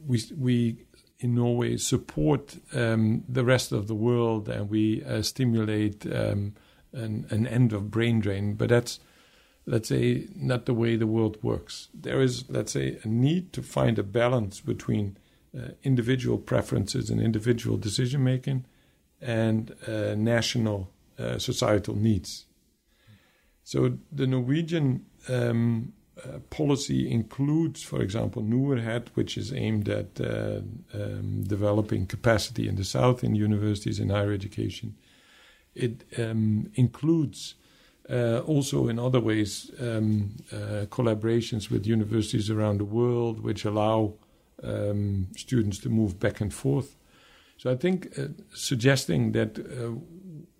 we 0.06 0.22
we 0.36 0.78
in 1.20 1.34
Norway 1.34 1.76
support 1.76 2.56
um, 2.74 3.24
the 3.28 3.44
rest 3.44 3.72
of 3.72 3.88
the 3.88 3.94
world 3.94 4.48
and 4.48 4.70
we 4.70 5.02
uh, 5.04 5.22
stimulate 5.22 6.06
um, 6.06 6.54
an, 6.92 7.26
an, 7.30 7.46
end 7.46 7.72
of 7.72 7.90
brain 7.90 8.20
drain. 8.20 8.54
But 8.54 8.68
that's, 8.68 9.00
let's 9.68 9.88
say, 9.88 10.26
not 10.34 10.64
the 10.64 10.72
way 10.72 10.96
the 10.96 11.06
world 11.06 11.36
works. 11.42 11.88
There 11.92 12.22
is, 12.22 12.44
let's 12.48 12.72
say, 12.72 12.98
a 13.04 13.08
need 13.08 13.52
to 13.52 13.62
find 13.62 13.98
a 13.98 14.02
balance 14.02 14.60
between 14.60 15.18
uh, 15.56 15.72
individual 15.82 16.38
preferences 16.38 17.10
and 17.10 17.20
individual 17.20 17.76
decision 17.76 18.24
making 18.24 18.64
and 19.20 19.74
uh, 19.86 20.14
national 20.14 20.90
uh, 21.18 21.38
societal 21.38 21.94
needs. 21.94 22.46
So 23.62 23.98
the 24.10 24.26
Norwegian 24.26 25.04
um, 25.28 25.92
uh, 26.24 26.38
policy 26.48 27.10
includes, 27.10 27.82
for 27.82 28.00
example, 28.00 28.42
NORHED, 28.42 29.08
which 29.14 29.36
is 29.36 29.52
aimed 29.52 29.88
at 29.90 30.18
uh, 30.18 30.60
um, 30.94 31.44
developing 31.46 32.06
capacity 32.06 32.66
in 32.66 32.76
the 32.76 32.84
south 32.84 33.22
in 33.22 33.34
universities 33.34 34.00
and 34.00 34.10
higher 34.10 34.32
education. 34.32 34.96
It 35.74 36.04
um, 36.18 36.70
includes 36.74 37.54
uh, 38.10 38.40
also, 38.46 38.88
in 38.88 38.98
other 38.98 39.20
ways, 39.20 39.70
um, 39.80 40.36
uh, 40.52 40.86
collaborations 40.86 41.70
with 41.70 41.86
universities 41.86 42.50
around 42.50 42.78
the 42.78 42.84
world, 42.84 43.40
which 43.40 43.64
allow 43.64 44.14
um, 44.62 45.28
students 45.36 45.78
to 45.78 45.88
move 45.88 46.18
back 46.18 46.40
and 46.40 46.52
forth. 46.52 46.96
So 47.58 47.70
I 47.70 47.76
think 47.76 48.18
uh, 48.18 48.28
suggesting 48.54 49.32
that 49.32 49.58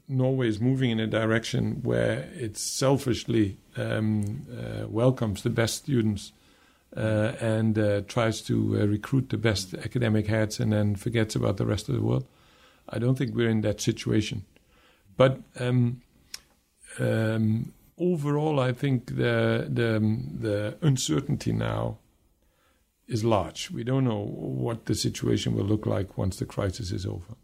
Norway 0.08 0.48
is 0.48 0.60
moving 0.60 0.90
in 0.90 1.00
a 1.00 1.06
direction 1.06 1.80
where 1.82 2.30
it 2.34 2.56
selfishly 2.56 3.58
um, 3.76 4.46
uh, 4.50 4.88
welcomes 4.88 5.42
the 5.42 5.50
best 5.50 5.76
students 5.76 6.32
uh, 6.96 7.32
and 7.40 7.78
uh, 7.78 8.00
tries 8.02 8.40
to 8.42 8.80
uh, 8.80 8.86
recruit 8.86 9.28
the 9.28 9.36
best 9.36 9.74
academic 9.74 10.26
heads 10.26 10.58
and 10.58 10.72
then 10.72 10.96
forgets 10.96 11.36
about 11.36 11.58
the 11.58 11.66
rest 11.66 11.88
of 11.88 11.94
the 11.94 12.02
world. 12.02 12.26
I 12.88 12.98
don't 12.98 13.16
think 13.16 13.34
we're 13.34 13.50
in 13.50 13.60
that 13.60 13.82
situation. 13.82 14.46
But 15.18 15.40
um, 15.60 16.00
um, 16.98 17.72
overall, 17.98 18.60
I 18.60 18.72
think 18.72 19.16
the, 19.16 19.68
the, 19.68 19.98
the 20.38 20.76
uncertainty 20.82 21.52
now 21.52 21.98
is 23.06 23.24
large. 23.24 23.70
We 23.70 23.84
don't 23.84 24.04
know 24.04 24.22
what 24.22 24.86
the 24.86 24.94
situation 24.94 25.54
will 25.54 25.64
look 25.64 25.86
like 25.86 26.18
once 26.18 26.36
the 26.36 26.44
crisis 26.44 26.92
is 26.92 27.06
over. 27.06 27.36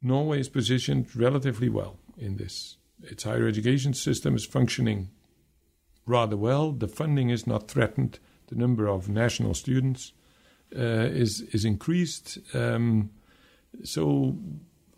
Norway 0.00 0.40
is 0.40 0.48
positioned 0.48 1.14
relatively 1.14 1.68
well 1.68 1.98
in 2.16 2.36
this. 2.36 2.76
Its 3.02 3.24
higher 3.24 3.46
education 3.46 3.94
system 3.94 4.34
is 4.34 4.44
functioning 4.44 5.10
rather 6.06 6.36
well. 6.36 6.72
The 6.72 6.88
funding 6.88 7.30
is 7.30 7.46
not 7.46 7.68
threatened. 7.68 8.18
The 8.48 8.56
number 8.56 8.88
of 8.88 9.08
national 9.08 9.54
students 9.54 10.12
uh, 10.76 11.08
is 11.12 11.42
is 11.52 11.64
increased. 11.64 12.38
Um, 12.54 13.10
so 13.84 14.36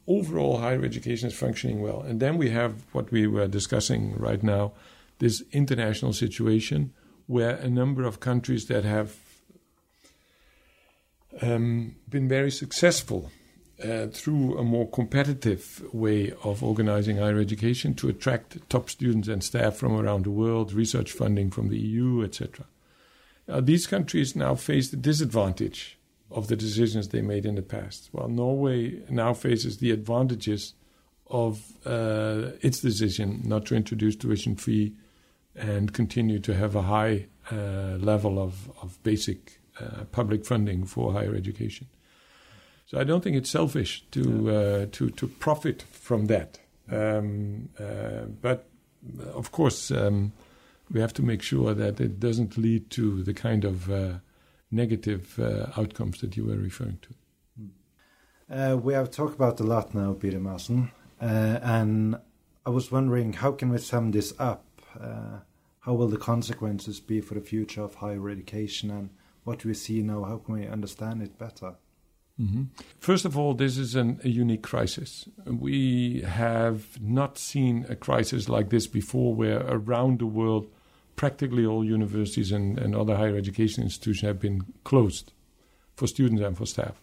overall, 0.06 0.58
higher 0.58 0.84
education 0.84 1.28
is 1.28 1.34
functioning 1.34 1.80
well. 1.80 2.02
And 2.02 2.20
then 2.20 2.36
we 2.36 2.50
have 2.50 2.84
what 2.92 3.10
we 3.10 3.26
were 3.26 3.48
discussing 3.48 4.16
right 4.18 4.42
now: 4.42 4.72
this 5.18 5.42
international 5.52 6.12
situation 6.12 6.92
where 7.26 7.56
a 7.56 7.68
number 7.68 8.04
of 8.04 8.20
countries 8.20 8.66
that 8.66 8.84
have 8.84 9.16
um, 11.40 11.96
been 12.08 12.28
very 12.28 12.50
successful 12.50 13.30
uh, 13.82 14.06
through 14.06 14.56
a 14.56 14.62
more 14.62 14.88
competitive 14.88 15.82
way 15.92 16.32
of 16.44 16.62
organizing 16.62 17.16
higher 17.16 17.38
education 17.38 17.94
to 17.94 18.08
attract 18.08 18.68
top 18.70 18.88
students 18.88 19.28
and 19.28 19.42
staff 19.42 19.76
from 19.76 19.96
around 19.96 20.24
the 20.24 20.30
world, 20.30 20.72
research 20.72 21.10
funding 21.10 21.50
from 21.50 21.68
the 21.70 21.78
EU, 21.78 22.22
etc. 22.22 22.66
Uh, 23.48 23.60
these 23.60 23.86
countries 23.86 24.36
now 24.36 24.54
face 24.54 24.90
the 24.90 24.96
disadvantage 24.96 25.98
of 26.34 26.48
the 26.48 26.56
decisions 26.56 27.08
they 27.08 27.22
made 27.22 27.46
in 27.46 27.54
the 27.54 27.62
past, 27.62 28.08
while 28.12 28.28
Norway 28.28 29.00
now 29.08 29.32
faces 29.32 29.78
the 29.78 29.92
advantages 29.92 30.74
of 31.28 31.72
uh, 31.86 32.50
its 32.60 32.80
decision 32.80 33.40
not 33.44 33.64
to 33.66 33.74
introduce 33.74 34.16
tuition 34.16 34.56
fee 34.56 34.94
and 35.54 35.92
continue 35.92 36.40
to 36.40 36.52
have 36.52 36.74
a 36.74 36.82
high 36.82 37.26
uh, 37.52 37.96
level 37.98 38.38
of, 38.38 38.70
of 38.82 39.00
basic 39.04 39.60
uh, 39.80 40.04
public 40.10 40.44
funding 40.44 40.84
for 40.84 41.12
higher 41.12 41.34
education. 41.34 41.86
So 42.86 42.98
I 42.98 43.04
don't 43.04 43.22
think 43.22 43.36
it's 43.36 43.50
selfish 43.50 44.04
to 44.10 44.50
uh, 44.50 44.86
to 44.92 45.10
to 45.10 45.26
profit 45.26 45.82
from 45.82 46.26
that. 46.26 46.58
Um, 46.90 47.68
uh, 47.78 48.26
but 48.42 48.66
of 49.32 49.52
course, 49.52 49.90
um, 49.90 50.32
we 50.90 51.00
have 51.00 51.14
to 51.14 51.22
make 51.22 51.42
sure 51.42 51.74
that 51.74 52.00
it 52.00 52.20
doesn't 52.20 52.58
lead 52.58 52.90
to 52.90 53.22
the 53.22 53.34
kind 53.34 53.64
of 53.64 53.90
uh, 53.90 54.14
negative 54.74 55.38
uh, 55.38 55.66
outcomes 55.80 56.20
that 56.20 56.36
you 56.36 56.44
were 56.44 56.56
referring 56.56 56.98
to. 57.02 57.14
Uh, 58.50 58.76
we 58.76 58.92
have 58.92 59.10
talked 59.10 59.34
about 59.34 59.58
a 59.60 59.62
lot 59.62 59.94
now, 59.94 60.12
Peter 60.12 60.38
Maassen, 60.38 60.90
uh, 61.20 61.24
and 61.24 62.16
I 62.66 62.70
was 62.70 62.92
wondering 62.92 63.32
how 63.32 63.52
can 63.52 63.70
we 63.70 63.78
sum 63.78 64.10
this 64.10 64.34
up? 64.38 64.64
how 65.84 65.92
will 65.92 66.08
the 66.08 66.16
consequences 66.16 66.98
be 66.98 67.20
for 67.20 67.34
the 67.34 67.42
future 67.42 67.82
of 67.82 67.96
higher 67.96 68.30
education 68.30 68.90
and 68.90 69.10
what 69.44 69.64
we 69.66 69.74
see 69.74 70.02
now? 70.02 70.24
How 70.24 70.38
can 70.38 70.54
we 70.54 70.66
understand 70.66 71.22
it 71.22 71.38
better? 71.38 71.74
Mm-hmm. 72.40 72.62
First 72.98 73.24
of 73.24 73.38
all, 73.38 73.54
this 73.54 73.76
is 73.76 73.94
an, 73.94 74.18
a 74.24 74.28
unique 74.28 74.62
crisis. 74.62 75.28
We 75.46 76.22
have 76.22 77.00
not 77.00 77.38
seen 77.38 77.86
a 77.88 77.94
crisis 77.94 78.48
like 78.48 78.70
this 78.70 78.86
before, 78.86 79.34
where 79.34 79.60
around 79.68 80.18
the 80.18 80.26
world, 80.26 80.66
practically 81.16 81.64
all 81.64 81.84
universities 81.84 82.52
and, 82.52 82.78
and 82.78 82.94
other 82.94 83.16
higher 83.16 83.36
education 83.36 83.82
institutions 83.82 84.26
have 84.26 84.40
been 84.40 84.62
closed 84.84 85.32
for 85.96 86.06
students 86.06 86.42
and 86.42 86.56
for 86.56 86.66
staff. 86.66 87.00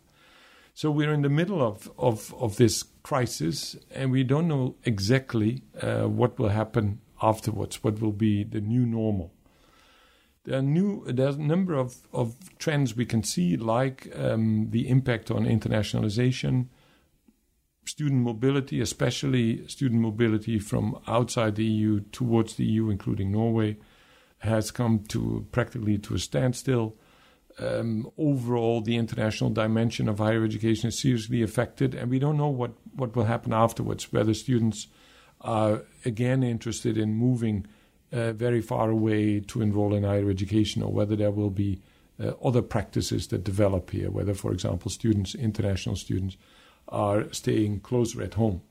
So 0.73 0.89
we're 0.89 1.13
in 1.13 1.21
the 1.21 1.29
middle 1.29 1.61
of, 1.61 1.91
of, 1.97 2.33
of 2.35 2.55
this 2.57 2.83
crisis, 3.03 3.75
and 3.91 4.11
we 4.11 4.23
don't 4.23 4.47
know 4.47 4.75
exactly 4.85 5.63
uh, 5.81 6.03
what 6.03 6.39
will 6.39 6.49
happen 6.49 7.01
afterwards, 7.21 7.83
what 7.83 7.99
will 7.99 8.13
be 8.13 8.43
the 8.43 8.61
new 8.61 8.85
normal. 8.85 9.33
There 10.43 10.57
are 10.57 10.63
new. 10.63 11.03
There's 11.05 11.35
a 11.35 11.41
number 11.41 11.75
of, 11.75 12.07
of 12.13 12.35
trends 12.57 12.95
we 12.95 13.05
can 13.05 13.23
see, 13.23 13.57
like 13.57 14.11
um, 14.15 14.69
the 14.71 14.89
impact 14.89 15.29
on 15.29 15.45
internationalization, 15.45 16.67
student 17.85 18.21
mobility, 18.21 18.81
especially 18.81 19.67
student 19.67 20.01
mobility 20.01 20.57
from 20.57 20.99
outside 21.07 21.55
the 21.55 21.65
EU 21.65 21.99
towards 22.11 22.55
the 22.55 22.65
EU, 22.65 22.89
including 22.89 23.31
Norway, 23.31 23.77
has 24.41 24.71
come 24.71 25.03
to 25.07 25.45
practically 25.51 25.97
to 25.99 26.15
a 26.15 26.19
standstill. 26.19 26.95
Um, 27.59 28.09
overall, 28.17 28.81
the 28.81 28.95
international 28.95 29.51
dimension 29.51 30.09
of 30.09 30.17
higher 30.17 30.43
education 30.43 30.89
is 30.89 30.99
seriously 30.99 31.43
affected, 31.43 31.93
and 31.93 32.09
we 32.09 32.17
don't 32.17 32.37
know 32.37 32.47
what, 32.47 32.71
what 32.95 33.15
will 33.15 33.25
happen 33.25 33.53
afterwards. 33.53 34.11
Whether 34.11 34.33
students 34.33 34.87
are 35.41 35.83
again 36.05 36.43
interested 36.43 36.97
in 36.97 37.13
moving 37.13 37.67
uh, 38.11 38.33
very 38.33 38.61
far 38.61 38.89
away 38.89 39.41
to 39.41 39.61
enroll 39.61 39.93
in 39.93 40.03
higher 40.03 40.29
education, 40.29 40.81
or 40.81 40.91
whether 40.91 41.15
there 41.15 41.31
will 41.31 41.51
be 41.51 41.81
uh, 42.19 42.31
other 42.43 42.63
practices 42.63 43.27
that 43.27 43.43
develop 43.43 43.91
here, 43.91 44.09
whether, 44.09 44.33
for 44.33 44.51
example, 44.51 44.89
students, 44.89 45.35
international 45.35 45.95
students, 45.95 46.35
are 46.87 47.31
staying 47.31 47.79
closer 47.81 48.23
at 48.23 48.33
home. 48.33 48.61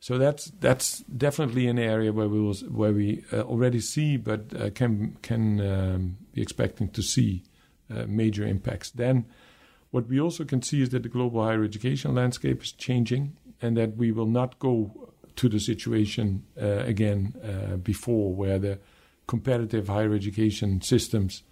So 0.00 0.16
that's 0.16 0.52
that's 0.60 1.00
definitely 1.00 1.66
an 1.66 1.78
area 1.78 2.12
where 2.12 2.28
we 2.28 2.40
will, 2.40 2.54
where 2.54 2.92
we 2.92 3.24
uh, 3.32 3.40
already 3.40 3.80
see, 3.80 4.16
but 4.16 4.54
uh, 4.54 4.70
can 4.70 5.16
can 5.22 5.60
um, 5.60 6.16
be 6.32 6.40
expecting 6.40 6.88
to 6.90 7.02
see 7.02 7.42
uh, 7.90 8.04
major 8.06 8.46
impacts. 8.46 8.90
Then, 8.90 9.26
what 9.90 10.08
we 10.08 10.20
also 10.20 10.44
can 10.44 10.62
see 10.62 10.82
is 10.82 10.90
that 10.90 11.02
the 11.02 11.08
global 11.08 11.42
higher 11.42 11.64
education 11.64 12.14
landscape 12.14 12.62
is 12.62 12.72
changing, 12.72 13.36
and 13.60 13.76
that 13.76 13.96
we 13.96 14.12
will 14.12 14.26
not 14.26 14.58
go 14.58 15.10
to 15.34 15.48
the 15.48 15.60
situation 15.60 16.44
uh, 16.60 16.84
again 16.86 17.34
uh, 17.44 17.76
before, 17.76 18.32
where 18.34 18.58
the 18.58 18.78
competitive 19.26 19.88
higher 19.88 20.14
education 20.14 20.80
systems 20.80 21.42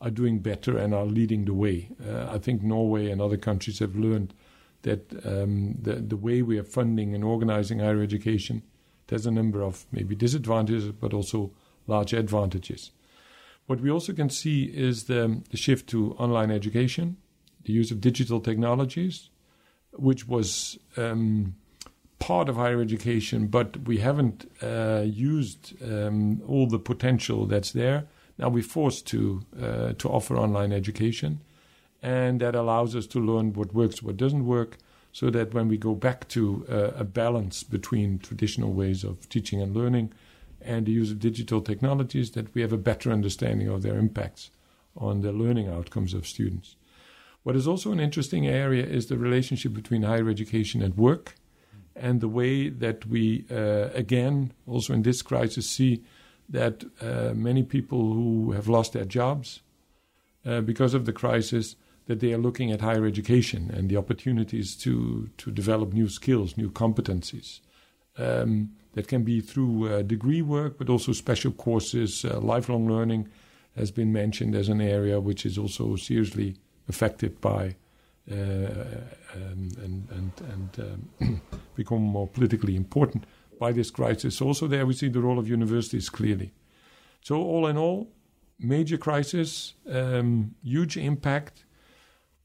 are 0.00 0.10
doing 0.10 0.38
better 0.40 0.76
and 0.76 0.94
are 0.94 1.06
leading 1.06 1.44
the 1.44 1.54
way. 1.54 1.90
Uh, 2.06 2.26
I 2.30 2.38
think 2.38 2.62
Norway 2.62 3.10
and 3.10 3.20
other 3.20 3.36
countries 3.36 3.78
have 3.78 3.96
learned 3.96 4.34
that 4.82 5.12
um, 5.26 5.76
the, 5.80 5.94
the 5.94 6.16
way 6.16 6.42
we 6.42 6.58
are 6.58 6.64
funding 6.64 7.14
and 7.14 7.24
organizing 7.24 7.80
higher 7.80 8.02
education 8.02 8.62
has 9.10 9.26
a 9.26 9.30
number 9.30 9.62
of 9.62 9.86
maybe 9.92 10.14
disadvantages, 10.14 10.90
but 10.92 11.14
also 11.14 11.52
large 11.86 12.12
advantages. 12.12 12.90
What 13.66 13.80
we 13.80 13.90
also 13.90 14.12
can 14.12 14.30
see 14.30 14.64
is 14.64 15.04
the, 15.04 15.42
the 15.50 15.56
shift 15.56 15.88
to 15.88 16.12
online 16.14 16.50
education, 16.50 17.16
the 17.64 17.72
use 17.72 17.90
of 17.90 18.00
digital 18.00 18.40
technologies, 18.40 19.30
which 19.92 20.28
was 20.28 20.78
um, 20.96 21.54
part 22.18 22.48
of 22.48 22.56
higher 22.56 22.80
education, 22.80 23.48
but 23.48 23.76
we 23.86 23.98
haven't 23.98 24.50
uh, 24.62 25.02
used 25.04 25.74
um, 25.82 26.42
all 26.46 26.66
the 26.68 26.78
potential 26.78 27.46
that's 27.46 27.72
there. 27.72 28.06
Now 28.38 28.48
we're 28.50 28.62
forced 28.62 29.06
to 29.08 29.42
uh, 29.60 29.92
to 29.94 30.08
offer 30.08 30.36
online 30.36 30.72
education, 30.72 31.40
and 32.02 32.40
that 32.40 32.54
allows 32.54 32.94
us 32.94 33.06
to 33.08 33.20
learn 33.20 33.52
what 33.52 33.74
works, 33.74 34.02
what 34.02 34.16
doesn't 34.16 34.46
work, 34.46 34.78
so 35.12 35.30
that 35.30 35.54
when 35.54 35.68
we 35.68 35.78
go 35.78 35.94
back 35.94 36.28
to 36.28 36.66
uh, 36.68 36.90
a 36.96 37.04
balance 37.04 37.62
between 37.62 38.18
traditional 38.18 38.72
ways 38.72 39.02
of 39.02 39.28
teaching 39.28 39.62
and 39.62 39.74
learning 39.74 40.12
and 40.60 40.86
the 40.86 40.92
use 40.92 41.10
of 41.10 41.20
digital 41.20 41.60
technologies, 41.60 42.32
that 42.32 42.54
we 42.54 42.60
have 42.60 42.72
a 42.72 42.78
better 42.78 43.10
understanding 43.10 43.68
of 43.68 43.82
their 43.82 43.96
impacts 43.96 44.50
on 44.96 45.22
the 45.22 45.32
learning 45.32 45.68
outcomes 45.68 46.12
of 46.14 46.26
students. 46.26 46.76
What 47.42 47.56
is 47.56 47.68
also 47.68 47.92
an 47.92 48.00
interesting 48.00 48.46
area 48.46 48.84
is 48.84 49.06
the 49.06 49.16
relationship 49.16 49.72
between 49.72 50.02
higher 50.02 50.28
education 50.28 50.82
and 50.82 50.96
work 50.96 51.34
and 51.94 52.20
the 52.20 52.28
way 52.28 52.68
that 52.68 53.06
we, 53.06 53.46
uh, 53.50 53.88
again, 53.94 54.52
also 54.66 54.92
in 54.92 55.02
this 55.02 55.22
crisis, 55.22 55.68
see 55.68 56.02
that 56.48 56.84
uh, 57.00 57.32
many 57.34 57.62
people 57.62 58.12
who 58.12 58.52
have 58.52 58.68
lost 58.68 58.92
their 58.92 59.04
jobs 59.04 59.60
uh, 60.44 60.60
because 60.60 60.94
of 60.94 61.06
the 61.06 61.12
crisis, 61.12 61.76
that 62.06 62.20
they 62.20 62.32
are 62.32 62.38
looking 62.38 62.72
at 62.72 62.80
higher 62.80 63.04
education 63.04 63.70
and 63.72 63.88
the 63.88 63.96
opportunities 63.96 64.76
to, 64.76 65.28
to 65.38 65.50
develop 65.50 65.92
new 65.92 66.08
skills, 66.08 66.56
new 66.56 66.70
competencies. 66.70 67.60
Um, 68.18 68.70
that 68.94 69.08
can 69.08 69.24
be 69.24 69.40
through 69.40 69.92
uh, 69.92 70.02
degree 70.02 70.40
work, 70.40 70.78
but 70.78 70.88
also 70.88 71.12
special 71.12 71.52
courses. 71.52 72.24
Uh, 72.24 72.40
lifelong 72.40 72.88
learning 72.88 73.28
has 73.76 73.90
been 73.90 74.10
mentioned 74.10 74.54
as 74.54 74.70
an 74.70 74.80
area 74.80 75.20
which 75.20 75.44
is 75.44 75.58
also 75.58 75.96
seriously 75.96 76.56
affected 76.88 77.40
by 77.40 77.76
uh, 78.30 78.34
um, 79.34 79.68
and, 79.84 80.08
and, 80.10 80.32
and 80.50 81.10
um, 81.20 81.40
become 81.76 82.02
more 82.02 82.26
politically 82.26 82.74
important 82.74 83.24
by 83.60 83.70
this 83.70 83.90
crisis. 83.90 84.40
Also, 84.40 84.66
there 84.66 84.86
we 84.86 84.94
see 84.94 85.08
the 85.08 85.20
role 85.20 85.38
of 85.38 85.48
universities 85.48 86.08
clearly. 86.08 86.52
So, 87.20 87.36
all 87.36 87.66
in 87.66 87.76
all, 87.76 88.08
major 88.58 88.96
crisis, 88.96 89.74
um, 89.88 90.54
huge 90.62 90.96
impact. 90.96 91.65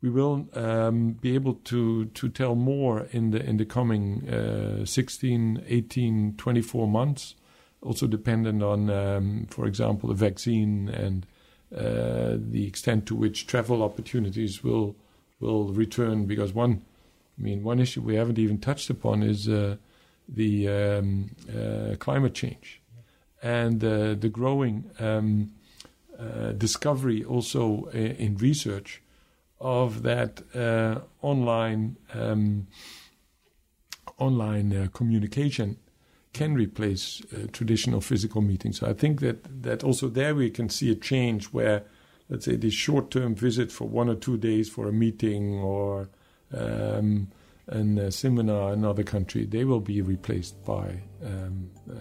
We 0.02 0.10
will 0.10 0.48
um, 0.54 1.12
be 1.12 1.36
able 1.36 1.56
to, 1.66 2.06
to 2.06 2.30
tell 2.30 2.56
more 2.56 3.08
in 3.12 3.32
the 3.32 3.44
in 3.44 3.58
the 3.58 3.66
coming 3.66 4.28
uh, 4.28 4.86
16, 4.86 5.64
18, 5.68 6.36
24 6.38 6.88
months. 6.88 7.36
Also 7.84 8.08
dependent 8.08 8.62
on, 8.64 8.90
um, 8.90 9.48
for 9.50 9.66
example, 9.66 10.10
the 10.10 10.16
vaccine 10.16 10.90
and 10.90 11.26
uh, 11.76 12.38
the 12.38 12.66
extent 12.68 13.06
to 13.08 13.16
which 13.16 13.48
travel 13.48 13.84
opportunities 13.84 14.64
will 14.64 14.96
will 15.40 15.66
return 15.74 16.26
because 16.26 16.54
one, 16.54 16.82
I 17.38 17.42
mean, 17.42 17.64
one 17.64 17.80
issue 17.80 18.02
we 18.02 18.16
haven't 18.16 18.40
even 18.40 18.60
touched 18.60 18.90
upon 18.90 19.24
is 19.24 19.50
uh, 19.50 19.78
the 20.28 20.68
um, 20.68 21.32
uh, 21.50 21.96
climate 21.98 22.34
change 22.34 22.82
and 23.42 23.84
uh, 23.84 24.14
the 24.14 24.30
growing 24.30 24.90
um, 25.00 25.52
uh, 26.20 26.52
discovery 26.52 27.24
also 27.24 27.86
in 27.94 28.38
research 28.38 29.02
of 29.62 30.04
that 30.04 30.41
uh, 30.56 31.00
online 31.21 31.95
um, 32.13 32.67
online 34.17 34.76
uh, 34.76 34.88
communication 34.91 35.78
can 36.34 36.54
replace 36.54 37.21
traditional 37.52 38.02
physical 38.02 38.41
meetings. 38.41 38.80
So 38.80 38.88
I 38.88 38.93
think 38.93 39.19
that 39.19 39.63
that 39.63 39.84
also 39.84 40.10
there 40.10 40.36
we 40.36 40.50
can 40.50 40.69
see 40.69 40.91
a 40.91 40.95
change 40.95 41.45
where 41.47 41.84
let's 42.32 42.45
say, 42.45 42.56
this 42.56 42.74
short 42.74 43.12
term 43.12 43.36
visit 43.36 43.71
for 43.71 43.88
one 43.88 44.10
or 44.10 44.15
two 44.15 44.38
days 44.38 44.69
for 44.69 44.88
a 44.88 44.93
meeting 44.93 45.60
or 45.60 46.10
um, 46.54 47.28
a 47.67 48.12
seminar 48.12 48.74
in 48.74 48.80
another 48.80 49.04
country, 49.04 49.45
they 49.45 49.65
will 49.65 49.82
be 49.82 50.02
replaced 50.02 50.63
by 50.65 51.02
um, 51.24 51.69
uh, 51.89 51.93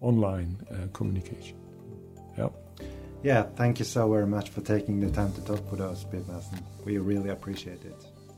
online 0.00 0.56
uh, 0.70 0.86
communication. 0.92 1.63
Yeah. 3.24 3.44
Thank 3.56 3.78
you 3.78 3.86
so 3.86 4.10
very 4.12 4.26
much 4.26 4.50
for 4.50 4.60
taking 4.60 5.00
the 5.00 5.10
time 5.10 5.32
to 5.32 5.40
talk 5.40 5.70
with 5.72 5.80
us, 5.80 6.04
Pete 6.04 6.28
Maassen. 6.28 6.62
We 6.84 6.98
really 6.98 7.30
appreciate 7.30 7.82
it. 7.84 7.96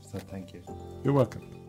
So 0.09 0.17
thank 0.17 0.53
you. 0.53 0.63
You're 1.03 1.13
welcome. 1.13 1.66